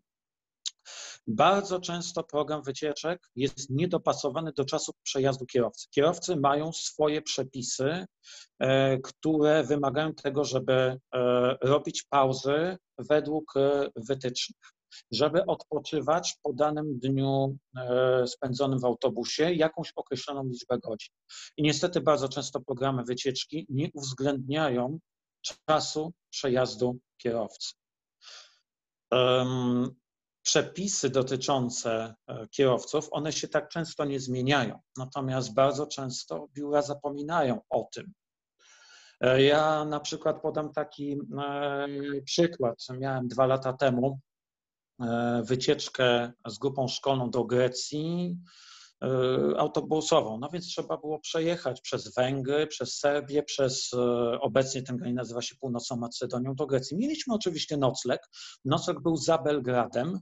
[1.28, 5.88] Bardzo często program wycieczek jest niedopasowany do czasu przejazdu kierowcy.
[5.90, 8.06] Kierowcy mają swoje przepisy,
[9.04, 11.00] które wymagają tego, żeby
[11.62, 13.54] robić pauzy według
[13.96, 14.77] wytycznych
[15.12, 21.14] żeby odpoczywać po danym dniu e, spędzonym w autobusie jakąś określoną liczbę godzin.
[21.58, 25.00] I niestety bardzo często programy wycieczki nie uwzględniają
[25.42, 27.74] czasu przejazdu kierowcy.
[30.48, 37.62] Przepisy dotyczące e, kierowców, one się tak często nie zmieniają, natomiast bardzo często biura zapominają
[37.70, 38.14] o tym.
[39.22, 41.20] E, ja na przykład podam taki
[42.26, 42.88] przykład.
[43.00, 44.20] Miałem dwa lata temu
[45.44, 48.38] wycieczkę z grupą szkolną do Grecji
[49.04, 49.08] e,
[49.58, 50.40] autobusową.
[50.40, 54.00] No więc trzeba było przejechać przez Węgry, przez Serbię, przez e,
[54.42, 56.98] obecnie ten kraj nazywa się Północną Macedonią do Grecji.
[56.98, 58.22] Mieliśmy oczywiście nocleg.
[58.66, 60.20] Nocleg był za Belgradem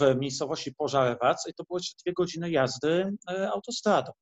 [0.00, 3.16] w miejscowości Pożarewac i to były jeszcze dwie godziny jazdy
[3.52, 4.12] autostradą.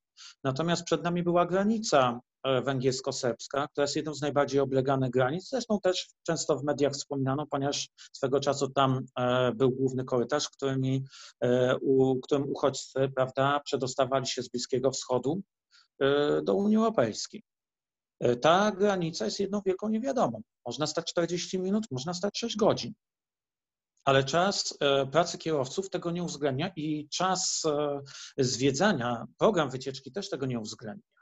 [0.43, 5.49] Natomiast przed nami była granica E, węgiersko-serbska, która jest jedną z najbardziej obleganych granic.
[5.49, 11.05] Zresztą też często w mediach wspominano, ponieważ swego czasu tam e, był główny korytarz, którymi,
[11.43, 15.41] e, u, którym uchodźcy prawda, przedostawali się z Bliskiego Wschodu
[16.43, 17.43] do Unii Europejskiej.
[18.41, 20.41] Ta granica jest jedną wielką niewiadomą.
[20.65, 22.93] Można stać 40 minut, można stać 6 godzin.
[24.05, 24.77] Ale czas
[25.11, 27.63] pracy kierowców tego nie uwzględnia i czas
[28.37, 31.12] zwiedzania, program wycieczki też tego nie uwzględnia.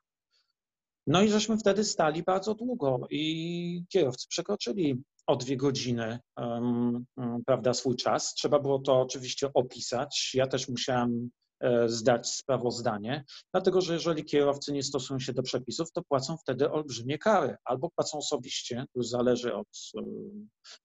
[1.11, 7.05] No i żeśmy wtedy stali bardzo długo i kierowcy przekroczyli o dwie godziny um,
[7.45, 8.33] prawda, swój czas.
[8.33, 10.31] Trzeba było to oczywiście opisać.
[10.33, 15.91] Ja też musiałem e, zdać sprawozdanie, dlatego że jeżeli kierowcy nie stosują się do przepisów,
[15.91, 17.55] to płacą wtedy olbrzymie kary.
[17.65, 19.67] Albo płacą osobiście, to już zależy od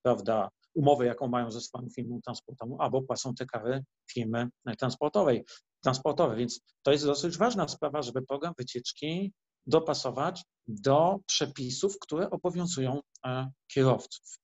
[0.02, 4.48] prawda, umowy, jaką mają ze swoją firmą transportową, albo płacą te kary firmy
[4.78, 5.44] transportowej.
[5.84, 6.38] transportowej.
[6.38, 9.32] Więc to jest dosyć ważna sprawa, żeby program wycieczki
[9.66, 14.38] dopasować do przepisów, które obowiązują e, kierowców.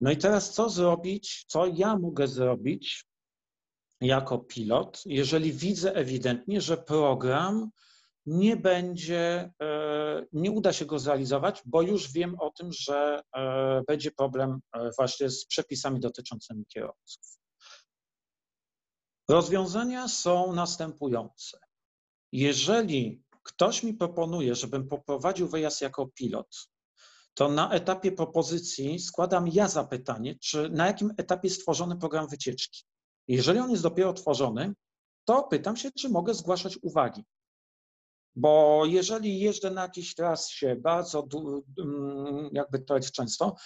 [0.00, 3.04] No i teraz co zrobić, co ja mogę zrobić,
[4.00, 7.70] jako pilot, jeżeli widzę ewidentnie, że program
[8.26, 13.82] nie będzie, e, nie uda się go zrealizować, bo już wiem o tym, że e,
[13.86, 14.60] będzie problem
[14.98, 17.38] właśnie z przepisami dotyczącymi kierowców.
[19.28, 21.58] Rozwiązania są następujące.
[22.32, 26.68] Jeżeli ktoś mi proponuje, żebym poprowadził wyjazd jako pilot,
[27.34, 32.84] to na etapie propozycji składam ja zapytanie, czy na jakim etapie jest tworzony program wycieczki.
[33.28, 34.74] Jeżeli on jest dopiero tworzony,
[35.24, 37.24] to pytam się, czy mogę zgłaszać uwagi.
[38.36, 41.26] Bo jeżeli jeżdżę na jakiejś trasie bardzo,
[41.78, 43.56] mm, jakby to jest często,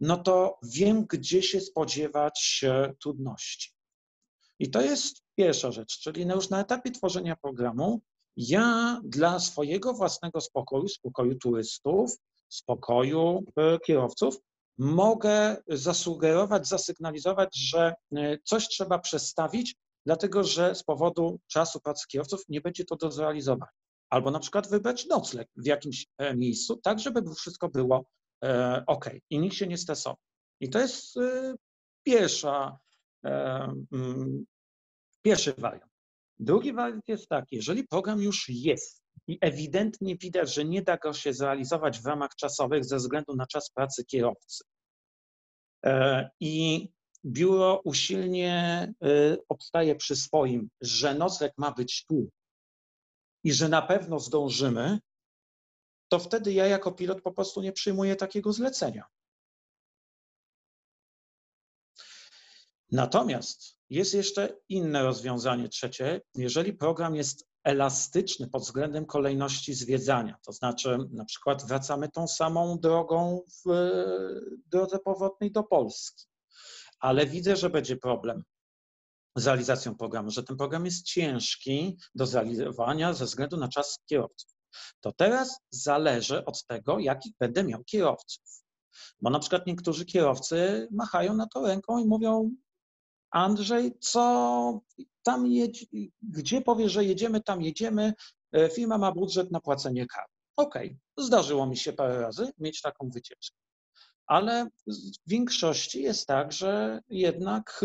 [0.00, 2.64] no to wiem, gdzie się spodziewać
[3.00, 3.72] trudności.
[4.58, 8.02] I to jest pierwsza rzecz, czyli już na etapie tworzenia programu
[8.36, 12.16] ja dla swojego własnego spokoju, spokoju turystów,
[12.48, 14.36] spokoju e, kierowców,
[14.78, 19.74] mogę zasugerować, zasygnalizować, że e, coś trzeba przestawić,
[20.06, 23.70] dlatego że z powodu czasu pracy kierowców nie będzie to do zrealizowania.
[24.10, 28.04] Albo na przykład wybrać nocleg w jakimś e, miejscu, tak żeby wszystko było
[28.86, 30.16] ok i nikt się nie stresował.
[30.60, 31.14] I to jest
[32.02, 32.78] pierwsza,
[33.24, 34.44] mm,
[35.22, 35.91] pierwszy wariant.
[36.42, 41.12] Drugi wariant jest taki, jeżeli program już jest i ewidentnie widać, że nie da go
[41.12, 44.64] się zrealizować w ramach czasowych ze względu na czas pracy kierowcy
[45.84, 46.88] e, i
[47.26, 48.54] biuro usilnie
[49.04, 52.30] e, obstaje przy swoim, że nocleg ma być tu
[53.44, 54.98] i że na pewno zdążymy,
[56.08, 59.04] to wtedy ja jako pilot po prostu nie przyjmuję takiego zlecenia.
[62.92, 66.20] Natomiast jest jeszcze inne rozwiązanie trzecie.
[66.34, 72.78] Jeżeli program jest elastyczny pod względem kolejności zwiedzania, to znaczy na przykład wracamy tą samą
[72.78, 73.92] drogą w
[74.66, 76.26] drodze powrotnej do Polski,
[77.00, 78.42] ale widzę, że będzie problem
[79.36, 84.50] z realizacją programu, że ten program jest ciężki do zrealizowania ze względu na czas kierowców.
[85.00, 88.42] To teraz zależy od tego, jakich będę miał kierowców.
[89.20, 92.50] Bo na przykład niektórzy kierowcy machają na to ręką i mówią,
[93.32, 94.80] Andrzej, co
[95.22, 95.86] tam jedź,
[96.22, 98.12] gdzie powie, że jedziemy, tam jedziemy,
[98.52, 100.26] e, firma ma budżet na płacenie kar.
[100.56, 101.26] Okej, okay.
[101.26, 103.56] zdarzyło mi się parę razy mieć taką wycieczkę.
[104.26, 104.68] Ale
[105.26, 107.80] w większości jest tak, że jednak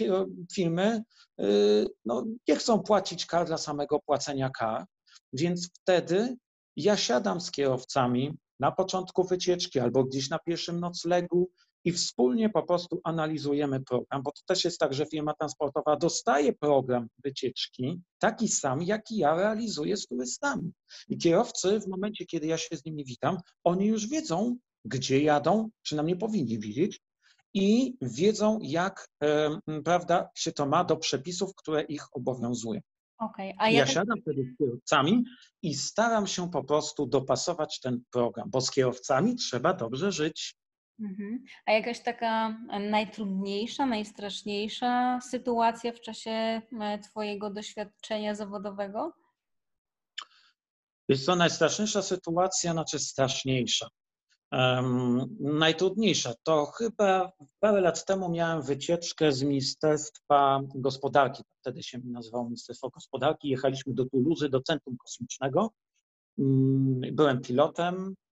[0.00, 1.02] e, firmy
[1.38, 1.44] e,
[2.04, 4.84] no, nie chcą płacić kar dla samego płacenia kar,
[5.32, 6.36] więc wtedy
[6.76, 11.50] ja siadam z kierowcami na początku wycieczki albo gdzieś na pierwszym noclegu
[11.84, 16.52] i wspólnie po prostu analizujemy program, bo to też jest tak, że firma transportowa dostaje
[16.52, 20.72] program wycieczki, taki sam, jaki ja realizuję z turystami.
[21.08, 25.68] I kierowcy w momencie, kiedy ja się z nimi witam, oni już wiedzą, gdzie jadą,
[25.82, 27.00] przynajmniej powinni wiedzieć,
[27.54, 29.08] i wiedzą, jak
[29.84, 32.80] prawda, się to ma do przepisów, które ich obowiązują.
[33.18, 33.94] Okay, a ja, ja tak...
[33.94, 35.24] siadam wtedy z kierowcami
[35.62, 40.56] i staram się po prostu dopasować ten program, bo z kierowcami trzeba dobrze żyć.
[41.00, 41.44] Mhm.
[41.66, 49.12] A jakaś taka najtrudniejsza, najstraszniejsza sytuacja w czasie e, Twojego doświadczenia zawodowego?
[51.08, 53.88] Jest to najstraszniejsza sytuacja, znaczy straszniejsza.
[54.52, 62.44] Um, najtrudniejsza to chyba parę lat temu miałem wycieczkę z Ministerstwa Gospodarki, wtedy się nazywało
[62.44, 63.48] Ministerstwo Gospodarki.
[63.48, 65.70] Jechaliśmy do Tuluzy, do Centrum Kosmicznego.
[66.38, 68.23] Mm, byłem pilotem, E,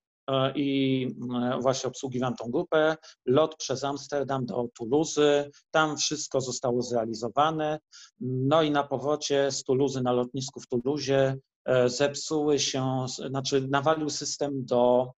[0.55, 1.07] i
[1.43, 2.95] e, właśnie obsługiwałem tą grupę.
[3.25, 7.79] Lot przez Amsterdam do Tuluzy, tam wszystko zostało zrealizowane.
[8.19, 14.09] No i na powrocie z Tuluzy na lotnisku w Tuluzie e, zepsuły się, znaczy nawalił
[14.09, 15.11] system do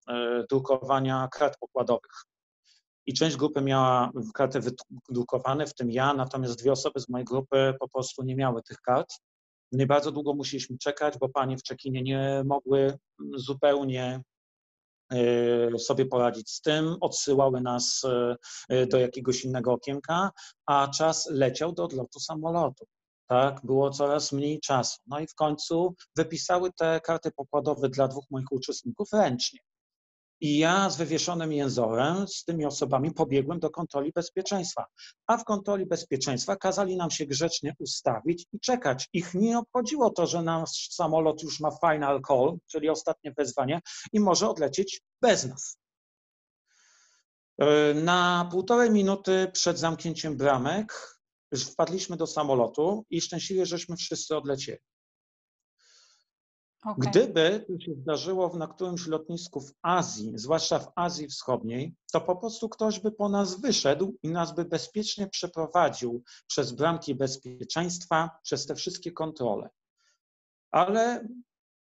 [0.50, 2.24] drukowania kart pokładowych.
[3.06, 7.74] I część grupy miała karty wydrukowane, w tym ja, natomiast dwie osoby z mojej grupy
[7.80, 9.10] po prostu nie miały tych kart.
[9.72, 12.98] Nie bardzo długo musieliśmy czekać, bo panie w czekinie nie mogły
[13.36, 14.33] zupełnie E,
[15.78, 18.02] sobie poradzić z tym, odsyłały nas
[18.70, 20.32] e, do jakiegoś innego okienka,
[20.66, 22.86] a czas leciał do odlotu samolotu.
[23.28, 25.02] Tak, było coraz mniej czasu.
[25.08, 29.60] No i w końcu wypisały te karty pokładowe dla dwóch moich uczestników ręcznie.
[30.44, 34.86] I ja z wywieszonym jęzorem z tymi osobami pobiegłem do kontroli bezpieczeństwa.
[35.28, 39.10] A w kontroli bezpieczeństwa kazali nam się grzecznie ustawić i czekać.
[39.14, 43.82] Ich nie obchodziło to, że nasz samolot już ma final call, czyli ostatnie wezwanie
[44.14, 45.78] i może odlecieć bez nas.
[47.58, 51.18] E, na półtorej minuty przed zamknięciem bramek
[51.56, 54.80] wpadliśmy do samolotu i szczęśliwie żeśmy wszyscy odlecieli.
[56.86, 57.10] Okay.
[57.12, 62.36] Gdyby to się zdarzyło na którymś lotnisku w Azji, zwłaszcza w Azji Wschodniej, to po
[62.36, 68.66] prostu ktoś by po nas wyszedł i nas by bezpiecznie przeprowadził przez bramki bezpieczeństwa, przez
[68.66, 69.70] te wszystkie kontrole.
[70.72, 71.28] Ale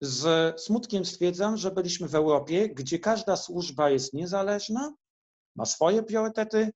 [0.01, 4.93] z smutkiem stwierdzam, że byliśmy w Europie, gdzie każda służba jest niezależna,
[5.55, 6.71] ma swoje priorytety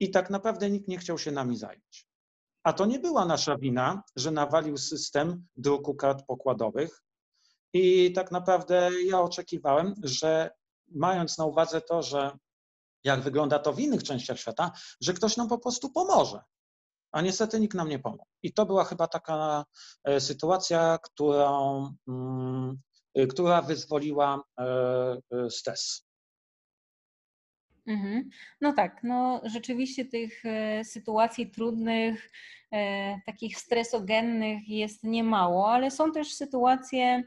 [0.00, 2.06] i tak naprawdę nikt nie chciał się nami zająć.
[2.62, 7.02] A to nie była nasza wina, że nawalił system druku kart pokładowych.
[7.72, 10.50] I tak naprawdę ja oczekiwałem, że
[10.88, 12.38] mając na uwadze to, że
[13.04, 16.40] jak wygląda to w innych częściach świata, że ktoś nam po prostu pomoże.
[17.12, 18.24] A niestety nikt nam nie pomógł.
[18.42, 19.64] I to była chyba taka
[20.04, 22.80] e, sytuacja, którą, mm,
[23.14, 26.06] e, która wyzwoliła e, stres.
[27.86, 28.28] Mhm.
[28.60, 30.42] No tak, no rzeczywiście tych
[30.84, 32.30] sytuacji trudnych,
[33.26, 37.22] takich stresogennych jest niemało, ale są też sytuacje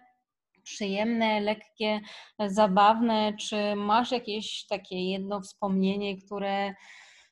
[0.64, 2.00] przyjemne, lekkie,
[2.48, 3.34] zabawne?
[3.40, 6.74] Czy masz jakieś takie jedno wspomnienie, które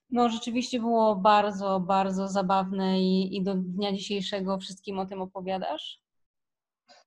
[0.09, 6.01] no rzeczywiście było bardzo, bardzo zabawne i, i do dnia dzisiejszego wszystkim o tym opowiadasz?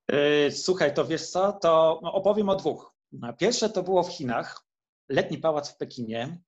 [0.09, 2.95] E, słuchaj, to wiesz co, to opowiem o dwóch.
[3.39, 4.66] Pierwsze to było w Chinach,
[5.09, 6.39] letni pałac w Pekinie,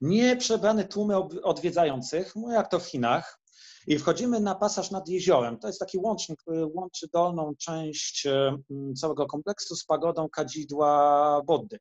[0.00, 3.39] nie przebrane tłumy odwiedzających, no jak to w Chinach,
[3.86, 5.58] i wchodzimy na pasaż nad jeziorem.
[5.58, 8.56] To jest taki łącznik, który łączy dolną część e,
[8.96, 11.78] całego kompleksu z pagodą kadzidła Boddy.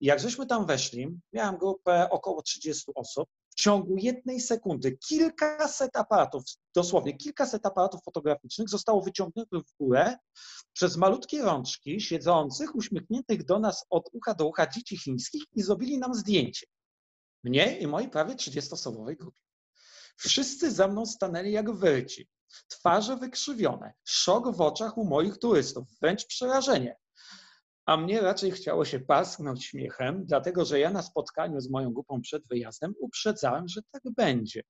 [0.00, 3.28] Jak żeśmy tam weszli, miałem grupę około 30 osób.
[3.50, 6.42] W ciągu jednej sekundy kilkaset aparatów,
[6.74, 10.16] dosłownie kilkaset aparatów fotograficznych zostało wyciągniętych w górę
[10.72, 15.98] przez malutkie rączki siedzących, uśmiechniętych do nas od ucha do ucha dzieci chińskich i zrobili
[15.98, 16.66] nam zdjęcie.
[17.44, 19.51] Mnie i mojej prawie 30-osobowej grupie.
[20.16, 22.28] Wszyscy za mną stanęli jak wyrci.
[22.68, 26.96] Twarze wykrzywione, szok w oczach u moich turystów, wręcz przerażenie.
[27.86, 32.20] A mnie raczej chciało się pasknąć śmiechem, dlatego że ja na spotkaniu z moją grupą
[32.20, 34.62] przed wyjazdem uprzedzałem, że tak będzie.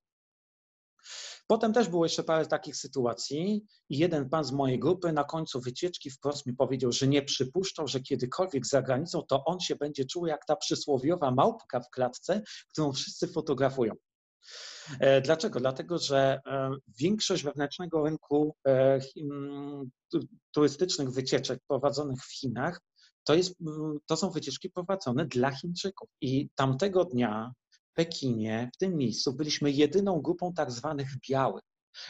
[1.46, 5.60] Potem też było jeszcze parę takich sytuacji i jeden pan z mojej grupy na końcu
[5.60, 10.04] wycieczki wprost mi powiedział, że nie przypuszczał, że kiedykolwiek za granicą to on się będzie
[10.04, 13.94] czuł jak ta przysłowiowa małpka w klatce, którą wszyscy fotografują.
[15.00, 15.60] E, dlaczego?
[15.60, 19.00] Dlatego, że e, większość wewnętrznego rynku e,
[20.52, 22.80] turystycznych wycieczek prowadzonych w Chinach
[23.24, 23.54] to, jest,
[24.06, 26.08] to są wycieczki prowadzone dla Chińczyków.
[26.20, 31.62] I tamtego dnia w Pekinie, w tym miejscu, byliśmy jedyną grupą tak zwanych białych.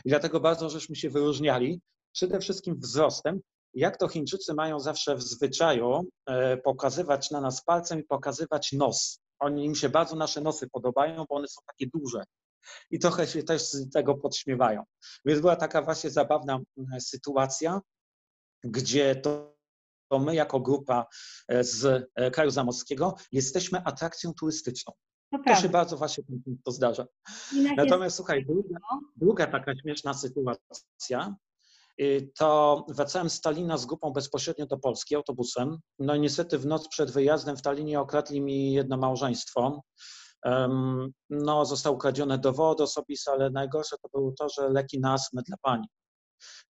[0.04, 1.80] I dlatego bardzo żeśmy się wyróżniali,
[2.12, 3.40] przede wszystkim wzrostem.
[3.74, 6.00] Jak to Chińczycy mają zawsze w zwyczaju
[6.64, 9.21] pokazywać na nas palcem i pokazywać nos.
[9.42, 12.24] Oni im się bardzo nasze nosy podobają, bo one są takie duże
[12.90, 14.82] i trochę się też z tego podśmiewają.
[15.24, 17.80] Więc była taka właśnie zabawna mm, sytuacja,
[18.64, 19.56] gdzie to,
[20.10, 21.06] to my jako grupa
[21.48, 24.92] e, z e, kraju zamorskiego jesteśmy atrakcją turystyczną.
[25.32, 26.24] No to się bardzo właśnie
[26.64, 27.06] to zdarza.
[27.76, 28.16] Natomiast jest...
[28.16, 28.78] słuchaj, druga,
[29.16, 31.34] druga taka śmieszna sytuacja,
[32.38, 35.78] to wracałem z Talina z grupą bezpośrednio do Polski autobusem.
[35.98, 39.82] No i niestety w noc przed wyjazdem w Talinie okradli mi jedno małżeństwo.
[41.30, 45.56] No, zostały ukradzione dowody osobiste, ale najgorsze to było to, że leki na astmę dla
[45.62, 45.86] pani.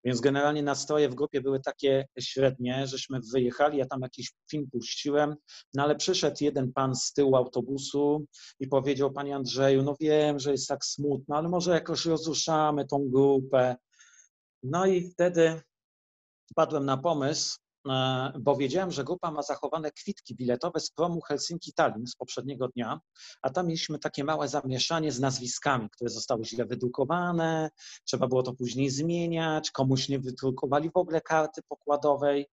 [0.04, 5.36] Więc generalnie nastroje w grupie były takie średnie, żeśmy wyjechali, ja tam jakiś film puściłem,
[5.74, 8.26] no ale przyszedł jeden pan z tyłu autobusu
[8.60, 13.08] i powiedział, panie Andrzeju, no wiem, że jest tak smutno, ale może jakoś rozruszamy tą
[13.10, 13.76] grupę.
[14.62, 15.62] No i wtedy
[16.50, 17.58] wpadłem na pomysł,
[17.88, 23.00] E, bo wiedziałem, że grupa ma zachowane kwitki biletowe z promu Helsinki-Tallinn z poprzedniego dnia,
[23.42, 27.70] a tam mieliśmy takie małe zamieszanie z nazwiskami, które zostały źle wydrukowane,
[28.04, 32.46] trzeba było to później zmieniać, komuś nie wydrukowali w ogóle karty pokładowej.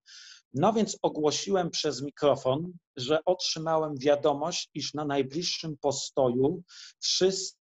[0.54, 6.62] No więc ogłosiłem przez mikrofon, że otrzymałem wiadomość, iż na najbliższym postoju
[7.00, 7.59] wszyscy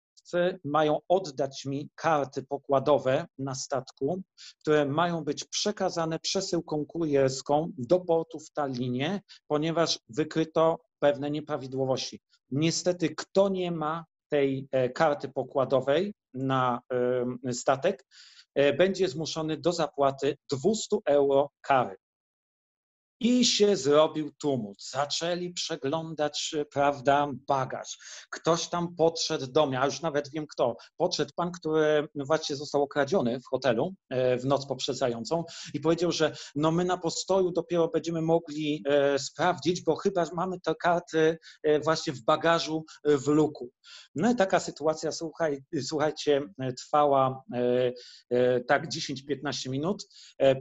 [0.63, 4.21] mają oddać mi karty pokładowe na statku,
[4.61, 12.19] które mają być przekazane przesyłką kurierską do portu w Tallinie, ponieważ wykryto pewne nieprawidłowości.
[12.51, 16.81] Niestety, kto nie ma tej e, karty pokładowej na
[17.51, 18.05] statek,
[18.55, 21.95] e, będzie zmuszony do zapłaty 200 euro kary.
[23.19, 24.83] I się zrobił tumult.
[24.91, 27.97] Zaczęli przeglądać, prawda, bagaż.
[28.29, 30.77] Ktoś tam podszedł do mnie, a już nawet wiem kto.
[30.97, 35.43] Podszedł pan, który właśnie został okradziony w hotelu e, w noc poprzedzającą
[35.73, 40.59] i powiedział, że no my na postoju dopiero będziemy mogli e, sprawdzić, bo chyba mamy
[40.59, 43.69] te karty e, właśnie w bagażu w luku.
[44.15, 46.41] No i taka sytuacja, słuchaj, słuchajcie,
[46.77, 47.43] trwała
[48.67, 50.07] tak 10-15 minut,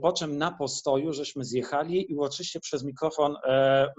[0.01, 3.93] po czym na postoju żeśmy zjechali i uroczyście oczywiście przez mikrofon e,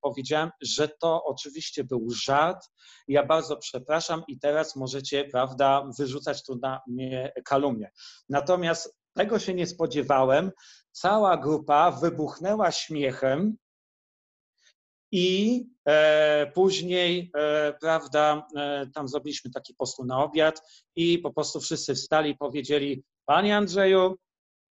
[0.00, 2.68] powiedziałem, że to oczywiście był żart.
[3.08, 7.90] Ja bardzo przepraszam i teraz możecie, prawda, wyrzucać tu na mnie kalumnię.
[8.28, 10.50] Natomiast tego się nie spodziewałem.
[10.92, 13.56] Cała grupa wybuchnęła śmiechem,
[15.12, 20.62] i e, później, e, prawda, e, tam zrobiliśmy taki postół na obiad
[20.96, 24.16] i po prostu wszyscy wstali i powiedzieli: Panie Andrzeju,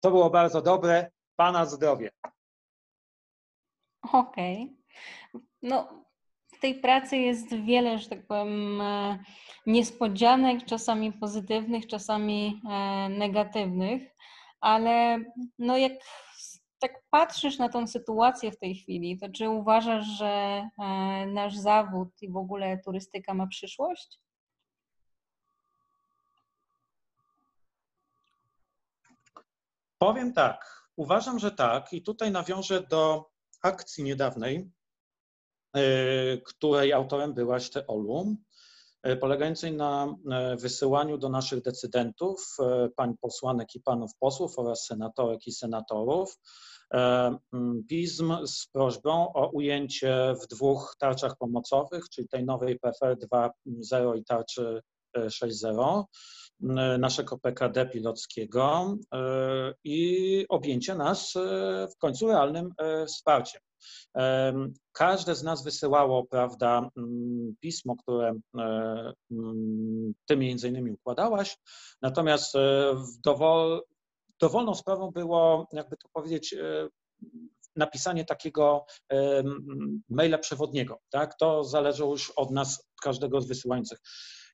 [0.04, 2.10] to było bardzo dobre, Pana zdrowie.
[4.02, 4.78] Okej.
[5.34, 5.45] Okay.
[5.62, 6.06] No,
[6.47, 9.20] w tej pracy jest wiele, że tak powiem, e,
[9.66, 14.16] niespodzianek, czasami pozytywnych, czasami e, negatywnych,
[14.62, 15.20] ale
[15.60, 15.93] no jak
[16.80, 20.26] tak patrzysz na tą sytuację w tej chwili, to czy uważasz, że
[20.80, 24.20] e, nasz zawód i w ogóle turystyka ma przyszłość?
[29.97, 30.82] Powiem tak.
[30.95, 33.31] Uważam, że tak, i tutaj nawiążę do
[33.62, 34.72] akcji niedawnej,
[35.76, 35.82] e,
[36.38, 38.36] której autorem byłaś Ty, Olu,
[39.03, 42.57] e, polegającej na e, wysyłaniu do naszych decydentów,
[42.95, 46.39] pań posłanek i panów posłów oraz senatorek i senatorów,
[47.89, 54.24] pism z prośbą o ujęcie w dwóch tarczach pomocowych, czyli tej nowej PFR 2.0 i
[54.24, 54.82] tarczy
[55.18, 56.03] 6.0,
[56.99, 61.39] naszego PKD pilotskiego e, i objęcie nas e,
[61.88, 63.62] w końcu realnym e, wsparciem.
[64.91, 66.89] Każde z nas wysyłało, prawda,
[67.59, 68.34] pismo, które
[70.26, 71.57] ty między innymi układałaś,
[72.01, 72.53] natomiast
[73.26, 73.82] dowol,
[74.39, 76.55] dowolną sprawą było, jakby to powiedzieć,
[77.76, 78.86] napisanie takiego
[80.09, 80.99] maila przewodniego.
[81.09, 81.38] Tak?
[81.38, 83.47] To zależało już od nas, każdego z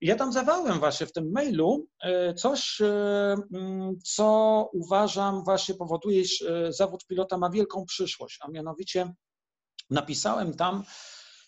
[0.02, 6.26] Ja tam zawałem właśnie w tym mailu e, coś, e, mm, co uważam właśnie powoduje,
[6.26, 9.14] że e, zawód pilota ma wielką przyszłość, a mianowicie
[9.90, 10.84] napisałem tam,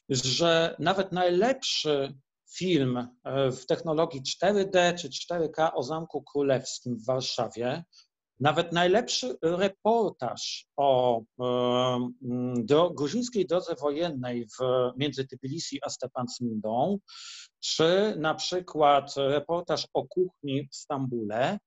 [0.09, 2.13] że nawet najlepszy
[2.57, 3.07] film
[3.51, 7.83] w technologii 4D czy 4K o Zamku Królewskim w Warszawie,
[8.39, 11.21] nawet najlepszy reportaż o
[12.55, 14.57] do, gruzińskiej drodze wojennej w,
[14.97, 16.97] między Tbilisi a Stepan-Smindą
[17.59, 21.59] czy na przykład reportaż o kuchni w Stambule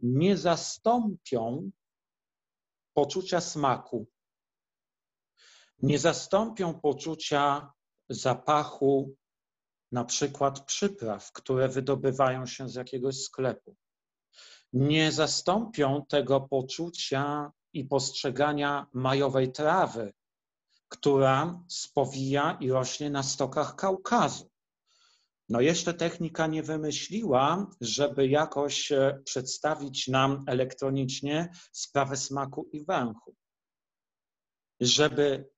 [0.00, 1.70] nie zastąpią
[2.94, 4.06] poczucia smaku,
[5.82, 7.72] nie zastąpią poczucia
[8.08, 9.14] zapachu,
[9.92, 13.76] na przykład przypraw, które wydobywają się z jakiegoś sklepu.
[14.78, 20.12] Nie zastąpią tego poczucia i postrzegania majowej trawy,
[20.88, 24.50] która spowija i rośnie na stokach Kaukazu.
[25.48, 33.36] No jeszcze technika nie wymyśliła, żeby jakoś e, przedstawić nam elektronicznie sprawę smaku i węchu.
[34.80, 35.50] Żeby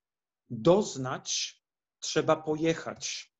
[0.49, 1.61] doznać,
[1.99, 3.33] trzeba pojechać.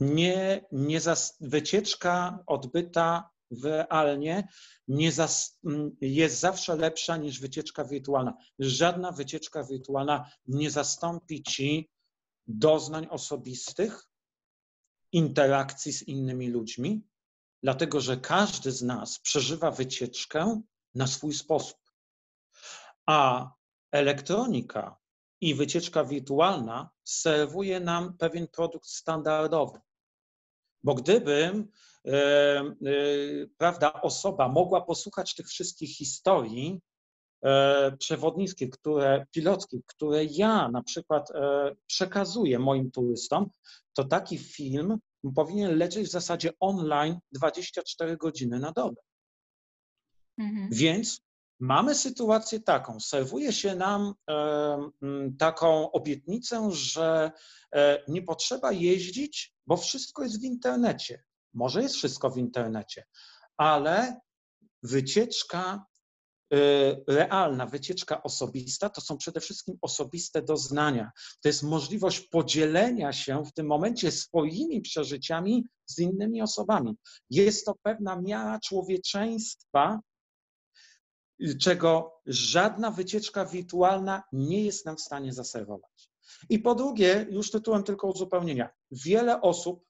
[0.00, 3.30] Nie, nie zas, wycieczka odbyta
[3.64, 4.48] realnie
[4.88, 5.60] nie zas,
[6.00, 8.34] jest zawsze lepsza niż wycieczka wirtualna.
[8.58, 11.90] Żadna wycieczka wirtualna nie zastąpi ci
[12.46, 14.06] doznań osobistych,
[15.12, 17.06] interakcji z innymi ludźmi,
[17.62, 20.62] dlatego że każdy z nas przeżywa wycieczkę
[20.94, 21.78] na swój sposób.
[23.06, 23.50] A
[23.92, 24.96] elektronika
[25.40, 29.80] i wycieczka wirtualna serwuje nam pewien produkt standardowy.
[30.84, 31.68] Bo gdybym,
[32.06, 32.74] e, e,
[33.58, 36.80] prawda, osoba mogła posłuchać tych wszystkich historii
[37.44, 41.28] e, przewodnickich, które, pilockich, które ja na przykład
[41.86, 43.50] przekazuję moim turystom,
[43.92, 44.98] to taki film
[45.34, 49.02] powinien lecieć w zasadzie online 24 godziny na dobę.
[50.38, 50.68] Mhm.
[50.72, 51.20] Więc
[51.60, 54.90] mamy sytuację taką, serwuje się nam e,
[55.38, 57.32] taką obietnicę, że
[57.74, 61.24] e, nie potrzeba jeździć, bo wszystko jest w internecie.
[61.54, 63.04] Może jest wszystko w internecie,
[63.56, 64.20] ale
[64.82, 65.84] wycieczka
[66.54, 71.10] Y, realna wycieczka osobista to są przede wszystkim osobiste doznania.
[71.42, 76.96] To jest możliwość podzielenia się w tym momencie swoimi przeżyciami z innymi osobami.
[77.30, 80.00] Jest to pewna miara człowieczeństwa,
[81.60, 86.10] czego żadna wycieczka wirtualna nie jest nam w stanie zaserwować.
[86.48, 89.84] I po drugie, już tytułem tylko uzupełnienia, wiele osób,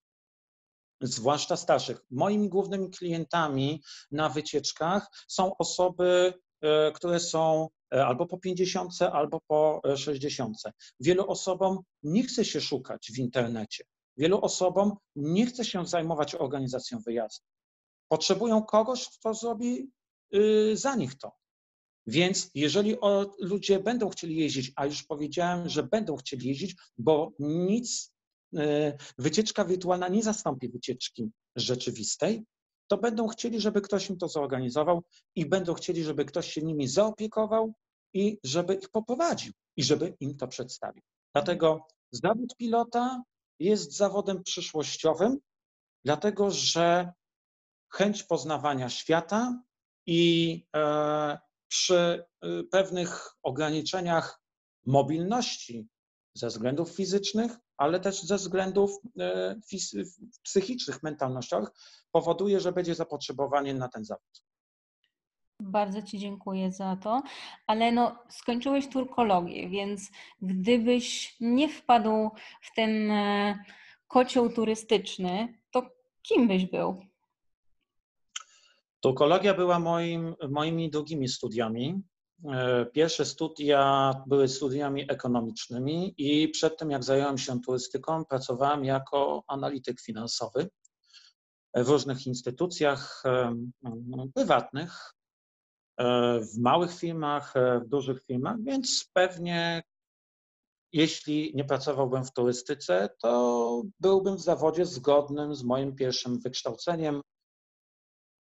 [1.01, 8.39] zwłaszcza starszych, moimi głównymi klientami na wycieczkach są osoby, e, które są e, albo po
[8.39, 10.57] 50, albo po 60.
[11.01, 13.85] Wielu osobom nie chce się szukać w internecie.
[14.17, 17.47] Wielu osobom nie chce się zajmować organizacją wyjazdu.
[18.09, 19.91] Potrzebują kogoś, kto zrobi
[20.35, 21.40] y, za nich to.
[22.11, 27.33] Więc jeżeli o, ludzie będą chcieli jeździć, a już powiedziałem, że będą chcieli jeździć, bo
[27.39, 28.13] nic,
[28.55, 28.59] y,
[29.19, 32.45] wycieczka wirtualna nie zastąpi wycieczki rzeczywistej,
[32.91, 35.03] to będą chcieli, żeby ktoś im to zorganizował
[35.35, 37.75] i będą chcieli, żeby ktoś się nimi zaopiekował
[38.15, 41.03] i żeby ich poprowadził i żeby im to przedstawił.
[41.35, 43.23] Dlatego zawód pilota
[43.59, 45.39] jest zawodem przyszłościowym,
[46.05, 47.13] dlatego że
[47.93, 49.63] chęć poznawania świata
[50.07, 51.39] i e,
[51.71, 54.41] przy e, pewnych ograniczeniach
[54.87, 55.89] mobilności
[56.35, 59.57] ze względów fizycznych, ale też ze względów e,
[60.43, 61.69] psychicznych, mentalnościowych,
[62.13, 64.43] powoduje, że będzie zapotrzebowanie na ten zawód.
[65.61, 67.23] Bardzo Ci dziękuję za to,
[67.67, 70.11] ale no, skończyłeś turkologię, więc
[70.43, 72.31] gdybyś nie wpadł
[72.63, 73.13] w ten
[74.09, 75.91] kocioł turystyczny, to
[76.23, 77.10] kim byś był?
[79.01, 82.03] Turkologia była moim, moimi drugimi studiami.
[82.49, 89.45] E, pierwsze studia były studiami ekonomicznymi i przed tym, jak zająłem się turystyką, pracowałem jako
[89.47, 90.69] analityk finansowy
[91.75, 93.55] w różnych instytucjach e,
[94.35, 95.15] prywatnych,
[95.97, 99.83] e, w małych firmach, w dużych firmach, więc pewnie
[100.93, 107.21] jeśli nie pracowałbym w turystyce, to byłbym w zawodzie zgodnym z moim pierwszym wykształceniem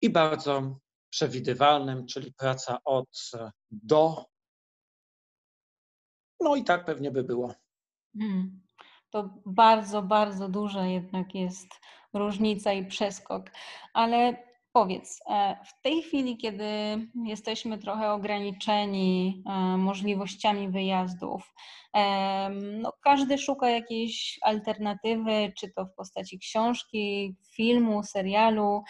[0.01, 0.79] i bardzo
[1.09, 3.31] przewidywalnym, czyli praca od
[3.71, 4.25] do.
[6.39, 7.53] No i tak pewnie by było.
[8.17, 8.61] Hmm.
[9.09, 11.67] To bardzo, bardzo duża jednak jest
[12.13, 13.51] różnica i przeskok.
[13.93, 16.63] Ale Powiedz, e, w tej chwili, kiedy
[17.25, 21.53] jesteśmy trochę ograniczeni e, możliwościami wyjazdów,
[21.95, 28.83] e, no każdy szuka jakiejś alternatywy, czy to w postaci książki, filmu, serialu.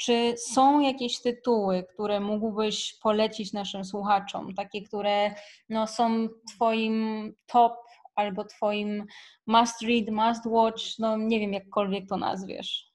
[0.00, 5.34] Czy są jakieś tytuły, które mógłbyś polecić naszym słuchaczom, takie, które
[5.68, 7.72] no, są Twoim top
[8.14, 9.04] albo Twoim
[9.46, 12.92] must read, must watch, no nie wiem, jakkolwiek to nazwiesz?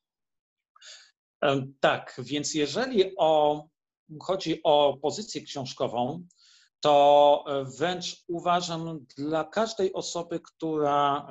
[1.80, 3.64] Tak, więc jeżeli o,
[4.22, 6.28] chodzi o pozycję książkową,
[6.80, 11.28] to e, wręcz uważam dla każdej osoby, która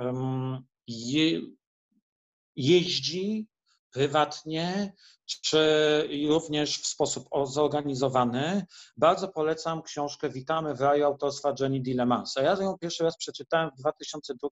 [0.87, 1.41] je,
[2.57, 3.47] jeździ
[3.93, 4.93] prywatnie,
[5.43, 8.67] czy również w sposób zorganizowany.
[8.97, 12.43] Bardzo polecam książkę Witamy w raju autorstwa Jenny Dilemansa.
[12.43, 14.49] Ja ją pierwszy raz przeczytałem w 2002,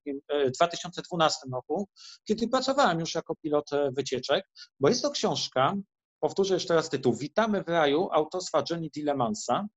[0.55, 1.89] 2012 e, roku,
[2.23, 4.45] kiedy pracowałem już jako pilot e, wycieczek,
[4.79, 5.75] bo jest to książka,
[6.19, 9.67] powtórzę jeszcze raz tytuł, Witamy w raju autorstwa Jenny Dilemansa.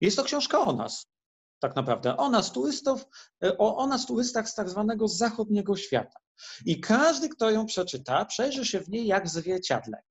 [0.00, 1.06] Jest to książka o nas,
[1.60, 3.04] tak naprawdę, o nas turystów,
[3.44, 6.18] e, o, o nas turystach z tak zwanego zachodniego świata.
[6.66, 10.02] I każdy, kto ją przeczyta, przejrzy się w niej jak w zwierciadle.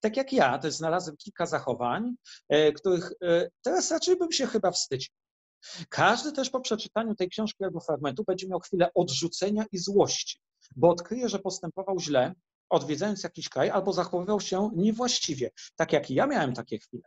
[0.00, 2.14] Tak jak ja też znalazłem kilka zachowań,
[2.48, 5.14] e, których e, teraz raczej bym się chyba wstydził.
[5.88, 10.40] Każdy też po przeczytaniu tej książki albo fragmentu będzie miał chwilę odrzucenia i złości,
[10.76, 12.34] bo odkryje, że postępował źle,
[12.68, 17.02] odwiedzając jakiś kraj, albo zachowywał się niewłaściwie, tak jak i ja miałem takie chwile.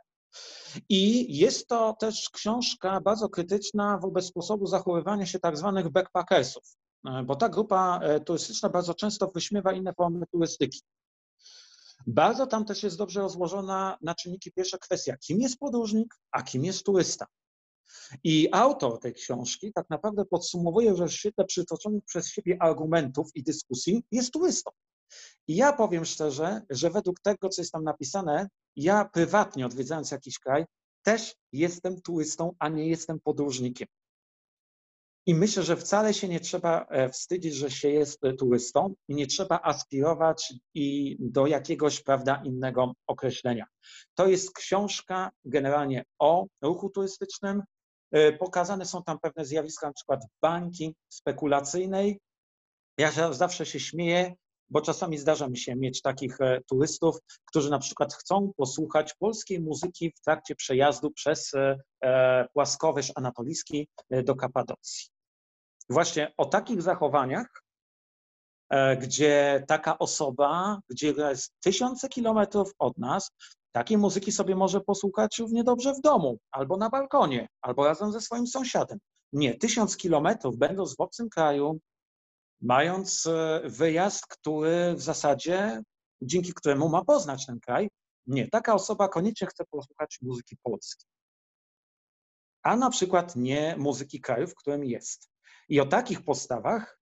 [0.90, 6.64] I jest to też książka bardzo krytyczna wobec sposobu zachowywania się tak zwanych backpackersów,
[7.08, 10.82] E, bo ta grupa e, turystyczna bardzo często wyśmiewa inne formy turystyki.
[12.08, 16.66] Bardzo tam też jest dobrze rozłożona na czynniki pierwsze kwestia, kim jest podróżnik, a kim
[16.66, 17.26] jest turysta.
[18.24, 23.44] I autor tej książki tak naprawdę podsumowuje, że w świetle przytoczonych przez siebie argumentów i
[23.44, 24.72] dyskusji jest turystą.
[25.48, 30.40] I ja powiem szczerze, że według tego, co jest tam napisane, ja prywatnie odwiedzając jakiś
[30.40, 30.66] kraj,
[31.04, 33.88] też jestem turystą, a nie jestem podróżnikiem.
[35.26, 39.16] I myślę, że wcale się nie trzeba e, wstydzić, że się jest e, turystą i
[39.16, 43.66] nie trzeba aspirować i do jakiegoś prawda, innego określenia.
[44.16, 47.64] To jest książka generalnie o ruchu turystycznym.
[48.12, 52.20] E, pokazane są tam pewne zjawiska, na przykład bańki spekulacyjnej.
[52.98, 54.36] Ja zawsze się śmieję,
[54.70, 56.38] bo czasami zdarza mi się mieć takich
[56.70, 61.52] turystów, którzy na przykład chcą posłuchać polskiej muzyki w trakcie przejazdu przez
[62.54, 63.90] płaskowyż anatolijski
[64.24, 65.10] do Kapadocji.
[65.90, 67.64] Właśnie o takich zachowaniach,
[68.70, 73.32] e, gdzie taka osoba, gdzie jest tysiące kilometrów od nas,
[73.72, 78.22] Takiej muzyki sobie może posłuchać równie dobrze w domu, albo na balkonie, albo razem ze
[78.22, 79.00] swoim sąsiadem.
[79.34, 81.80] Nie, tysiąc kilometrów, będąc w obcym kraju,
[82.62, 85.82] mając e, wyjazd, który w zasadzie,
[86.22, 87.90] dzięki któremu ma poznać ten kraj,
[88.28, 91.10] nie, taka osoba koniecznie chce posłuchać muzyki polskiej.
[92.64, 95.30] A na przykład nie muzyki kraju, w którym jest.
[95.70, 97.00] I o takich postawach,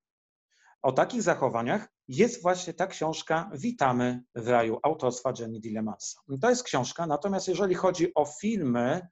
[0.81, 6.19] o takich zachowaniach jest właśnie ta książka Witamy w raju autorstwa Jenny Dilemasa.
[6.41, 9.07] To jest książka, natomiast jeżeli chodzi o filmy,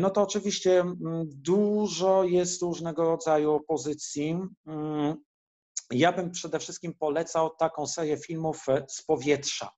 [0.00, 0.96] no to oczywiście mm,
[1.26, 4.38] dużo jest różnego rodzaju pozycji.
[5.90, 9.70] Ja bym przede wszystkim polecał taką serię filmów e, z powietrza.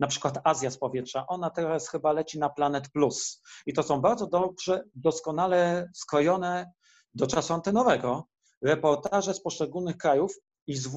[0.00, 1.26] Na przykład Azja z powietrza.
[1.26, 3.42] Ona teraz chyba leci na Planet Plus.
[3.66, 6.72] I to są bardzo dobrze, doskonale skrojone
[7.14, 8.28] do czasu antenowego
[8.62, 10.34] reportaże z poszczególnych krajów
[10.66, 10.88] i z,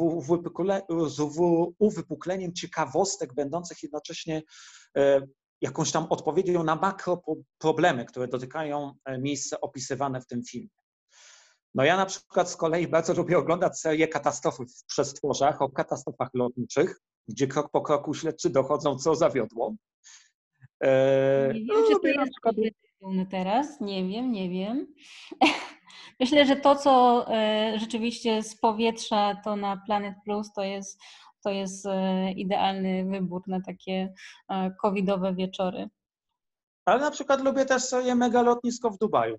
[1.07, 1.20] z
[1.80, 4.41] uwypukleniem ciekawostek, będących jednocześnie
[4.97, 5.22] e,
[5.62, 7.22] jakąś tam odpowiedzią na makro
[7.57, 10.80] problemy, które dotykają e, miejsca opisywane w tym filmie.
[11.76, 16.30] No ja na przykład z kolei bardzo lubię oglądać serię katastrofy w przestworzach, o katastrofach
[16.34, 19.76] lotniczych, gdzie krok po kroku śledczy dochodzą, co zawiodło.
[20.84, 22.55] E, nie wiem, no, czy to jest przykład...
[23.32, 24.88] teraz, nie wiem, nie wiem.
[26.19, 31.01] Myślę, że to, co e, rzeczywiście z powietrza to na Planet Plus, to jest,
[31.43, 34.13] to jest e, idealny wybór na takie
[34.82, 35.89] covidowe wieczory.
[36.86, 39.38] Ale na przykład lubię też serię Mega Lotnisko w Dubaju.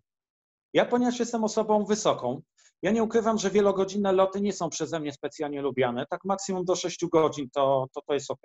[0.72, 2.42] Ja, ponieważ jestem osobą wysoką,
[2.82, 6.06] ja nie ukrywam, że wielogodzinne loty nie są przeze mnie specjalnie lubiane.
[6.10, 8.42] Tak maksimum do 6 godzin to, to, to jest ok.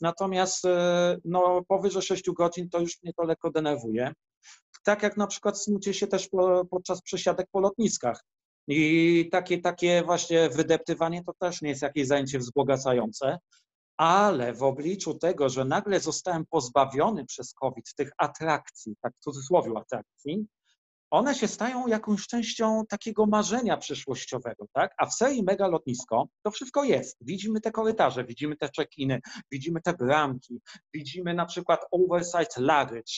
[0.00, 4.12] Natomiast e, no, powyżej 6 godzin to już mnie to lekko denerwuje.
[4.84, 8.24] Tak jak na przykład snucie się też po, podczas przesiadek po lotniskach.
[8.68, 13.38] I takie, takie właśnie wydeptywanie to też nie jest jakieś zajęcie wzbogacające.
[13.96, 19.72] Ale w obliczu tego, że nagle zostałem pozbawiony przez COVID tych atrakcji, tak w cudzysłowie
[19.78, 20.46] atrakcji,
[21.10, 24.94] one się stają jakąś częścią takiego marzenia przyszłościowego, tak?
[24.98, 27.16] A w serii Mega Lotnisko to wszystko jest.
[27.20, 29.20] Widzimy te korytarze, widzimy te check-iny,
[29.52, 30.60] widzimy te bramki,
[30.94, 33.12] widzimy na przykład oversight luggage,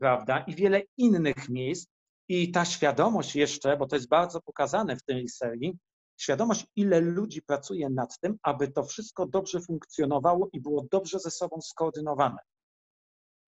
[0.00, 0.38] prawda?
[0.38, 1.88] I wiele innych miejsc.
[2.30, 5.78] I ta świadomość jeszcze, bo to jest bardzo pokazane w tej serii,
[6.20, 11.30] świadomość, ile ludzi pracuje nad tym, aby to wszystko dobrze funkcjonowało i było dobrze ze
[11.30, 12.38] sobą skoordynowane.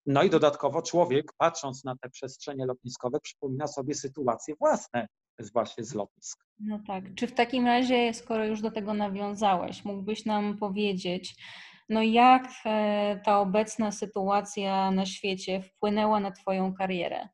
[0.06, 5.08] No i dodatkowo człowiek, patrząc na te przestrzenie lotniskowe, przypomina sobie sytuacje własne,
[5.52, 6.44] właśnie z lotnisk.
[6.58, 7.04] No tak.
[7.14, 11.42] Czy w takim razie, skoro już do tego nawiązałeś, mógłbyś nam powiedzieć,
[11.88, 17.28] no jak e, ta obecna sytuacja na świecie wpłynęła na Twoją karierę?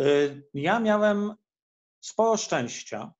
[0.00, 1.34] Y, ja miałem
[2.00, 3.12] sporo szczęścia,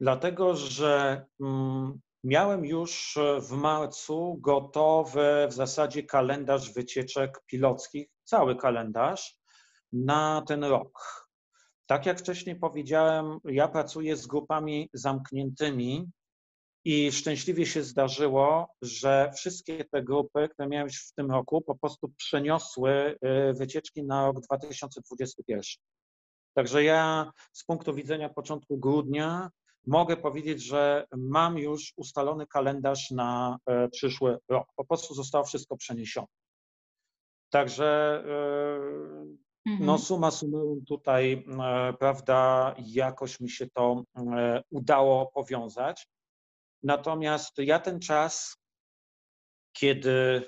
[0.00, 8.56] dlatego że mm, Miałem już e, w marcu gotowy w zasadzie kalendarz wycieczek pilockich, cały
[8.56, 9.38] kalendarz
[9.92, 11.26] na ten rok.
[11.86, 16.10] Tak jak wcześniej powiedziałem, ja pracuję z grupami zamkniętymi
[16.84, 22.08] i szczęśliwie się zdarzyło, że wszystkie te grupy, które miałem w tym roku, po prostu
[22.16, 25.62] przeniosły e, wycieczki na rok 2021.
[26.54, 29.50] Także ja z punktu widzenia początku grudnia
[29.86, 34.68] mogę powiedzieć, że mam już ustalony kalendarz na e, przyszły rok.
[34.76, 36.26] Po prostu zostało wszystko przeniesione.
[37.50, 39.98] Także e, no mhm.
[39.98, 44.04] suma summarum tutaj, e, prawda, jakoś mi się to
[44.70, 46.08] udało powiązać.
[46.82, 48.56] Natomiast ja ten czas,
[49.72, 50.42] kiedy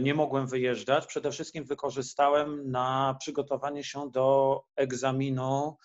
[0.00, 5.76] nie mogłem wyjeżdżać, przede wszystkim wykorzystałem na przygotowanie się do egzaminu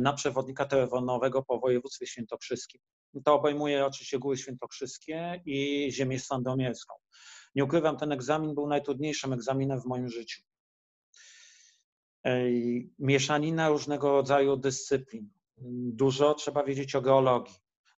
[0.00, 2.80] na przewodnika telefonowego po województwie świętokrzyskim.
[3.24, 6.94] To obejmuje oczywiście Góry Świętokrzyskie i ziemię sandomierską.
[7.54, 10.42] Nie ukrywam, ten egzamin był najtrudniejszym egzaminem w moim życiu.
[12.98, 15.30] Mieszanina różnego rodzaju dyscyplin.
[15.92, 17.54] Dużo trzeba wiedzieć o geologii,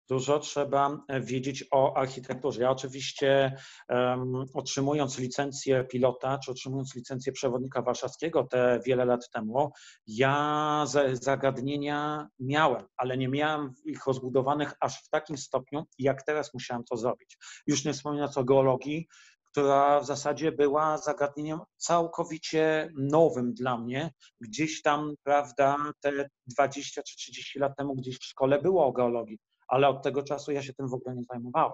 [0.09, 2.61] Dużo trzeba e, wiedzieć o architekturze.
[2.61, 3.55] Ja oczywiście
[3.89, 9.71] um, otrzymując licencję pilota, czy otrzymując licencję przewodnika warszawskiego te wiele lat temu,
[10.07, 16.83] ja zagadnienia miałem, ale nie miałem ich rozbudowanych aż w takim stopniu, jak teraz musiałem
[16.83, 17.37] to zrobić.
[17.67, 19.07] Już nie wspominając o geologii,
[19.51, 24.11] która w zasadzie była zagadnieniem całkowicie nowym dla mnie.
[24.41, 29.39] Gdzieś tam, prawda, te 20 czy 30 lat temu gdzieś w szkole było o geologii
[29.67, 31.73] ale od tego czasu ja się tym w ogóle nie zajmowałem.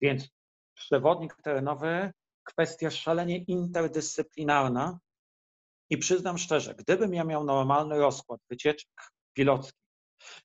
[0.00, 0.28] Więc
[0.74, 2.12] przewodnik terenowy,
[2.44, 4.98] kwestia szalenie interdyscyplinarna
[5.90, 8.90] i przyznam szczerze, gdybym ja miał normalny rozkład wycieczek
[9.32, 9.80] pilockich,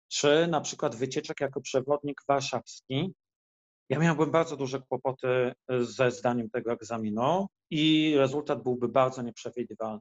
[0.07, 3.13] czy na przykład wycieczek jako przewodnik warszawski,
[3.89, 9.99] Ja miałbym bardzo duże kłopoty ze zdaniem tego egzaminu i rezultat byłby bardzo nieprzewidywalny.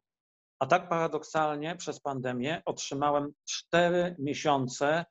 [0.59, 5.05] A tak paradoksalnie przez pandemię otrzymałem cztery miesiące,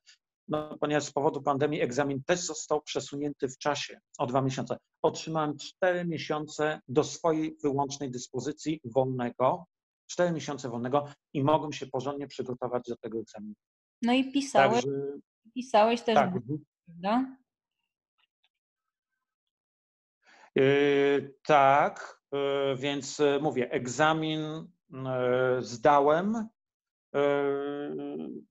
[0.53, 4.77] no, ponieważ z powodu pandemii egzamin też został przesunięty w czasie o dwa miesiące.
[5.01, 9.65] Otrzymałem cztery miesiące do swojej wyłącznej dyspozycji wolnego,
[10.07, 13.53] cztery miesiące wolnego i mogłem się porządnie przygotować do tego egzaminu.
[14.01, 14.97] No i pisałeś, Także,
[15.53, 16.31] pisałeś też, tak,
[16.85, 17.37] prawda?
[20.55, 24.41] Yy, tak, yy, więc yy, mówię, egzamin
[25.59, 26.47] zdałem,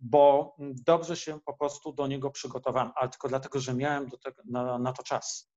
[0.01, 4.79] bo dobrze się po prostu do niego przygotowałem, ale tylko dlatego, że miałem tego, na,
[4.79, 5.53] na to czas.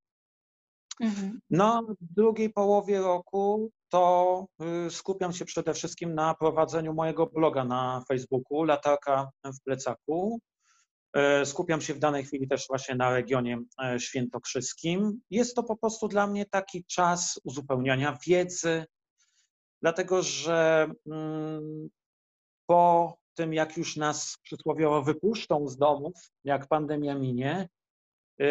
[1.00, 1.40] Mhm.
[1.50, 4.46] No, w drugiej połowie roku to
[4.90, 10.40] skupiam się przede wszystkim na prowadzeniu mojego bloga na Facebooku, Latarka w plecaku.
[11.16, 13.62] E, skupiam się w danej chwili też właśnie na regionie
[13.98, 15.20] świętokrzyskim.
[15.30, 18.84] Jest to po prostu dla mnie taki czas uzupełniania wiedzy,
[19.82, 21.88] dlatego że mm,
[22.66, 26.14] po tym, jak już nas przysłowiowo wypuszczą z domów,
[26.44, 27.68] jak pandemia minie,
[28.40, 28.46] e,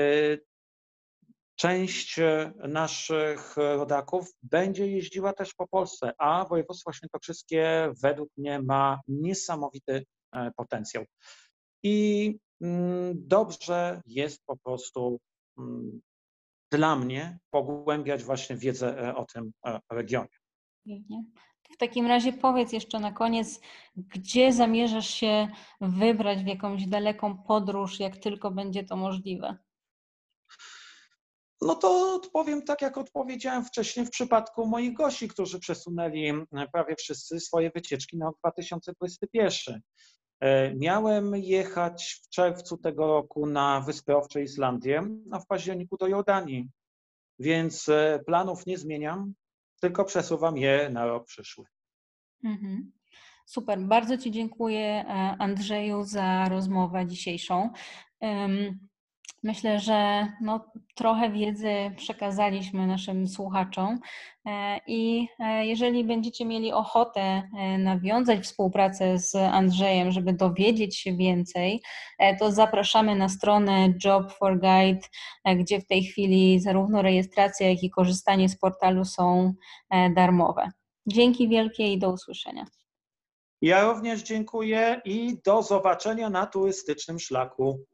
[1.56, 2.20] część
[2.68, 10.06] naszych rodaków będzie jeździła też po Polsce, a województwo świętokrzyskie według mnie ma niesamowity
[10.56, 11.06] potencjał.
[11.84, 15.20] I Mm, dobrze jest po prostu
[15.58, 16.02] mm,
[16.72, 20.38] dla mnie pogłębiać właśnie wiedzę e, o tym e, regionie.
[21.76, 23.60] W takim razie powiedz jeszcze na koniec,
[23.96, 25.48] gdzie zamierzasz się
[25.82, 29.58] wybrać w jakąś daleką podróż, jak tylko będzie to możliwe?
[31.62, 36.34] No to odpowiem tak, jak odpowiedziałem wcześniej w przypadku moich gości, którzy przesunęli
[36.74, 39.82] prawie wszyscy swoje wycieczki na 2021.
[40.40, 46.08] E, miałem jechać w czerwcu tego roku na Wyspy Owcze Islandię, a w październiku do
[46.08, 46.70] Jordanii.
[47.40, 49.34] Więc e, planów nie zmieniam,
[49.86, 51.66] tylko przesuwam je na rok przyszły.
[52.44, 52.92] Mhm.
[53.46, 57.70] Super, bardzo Ci dziękuję e, Andrzeju za rozmowę dzisiejszą.
[59.46, 60.66] Myślę, że no,
[60.96, 64.00] trochę wiedzy przekazaliśmy naszym słuchaczom
[64.46, 71.18] e, i e, jeżeli będziecie mieli ochotę e, nawiązać współpracę z Andrzejem, żeby dowiedzieć się
[71.18, 71.82] więcej,
[72.40, 75.08] to zapraszamy na stronę Job for Guide,
[75.56, 79.54] gdzie w tej chwili zarówno rejestracja, jak i korzystanie z portalu są
[80.16, 80.72] darmowe.
[81.08, 82.66] Dzięki wielkie i do usłyszenia.
[83.62, 87.86] Ja również dziękuję i do zobaczenia na turystycznym szlaku.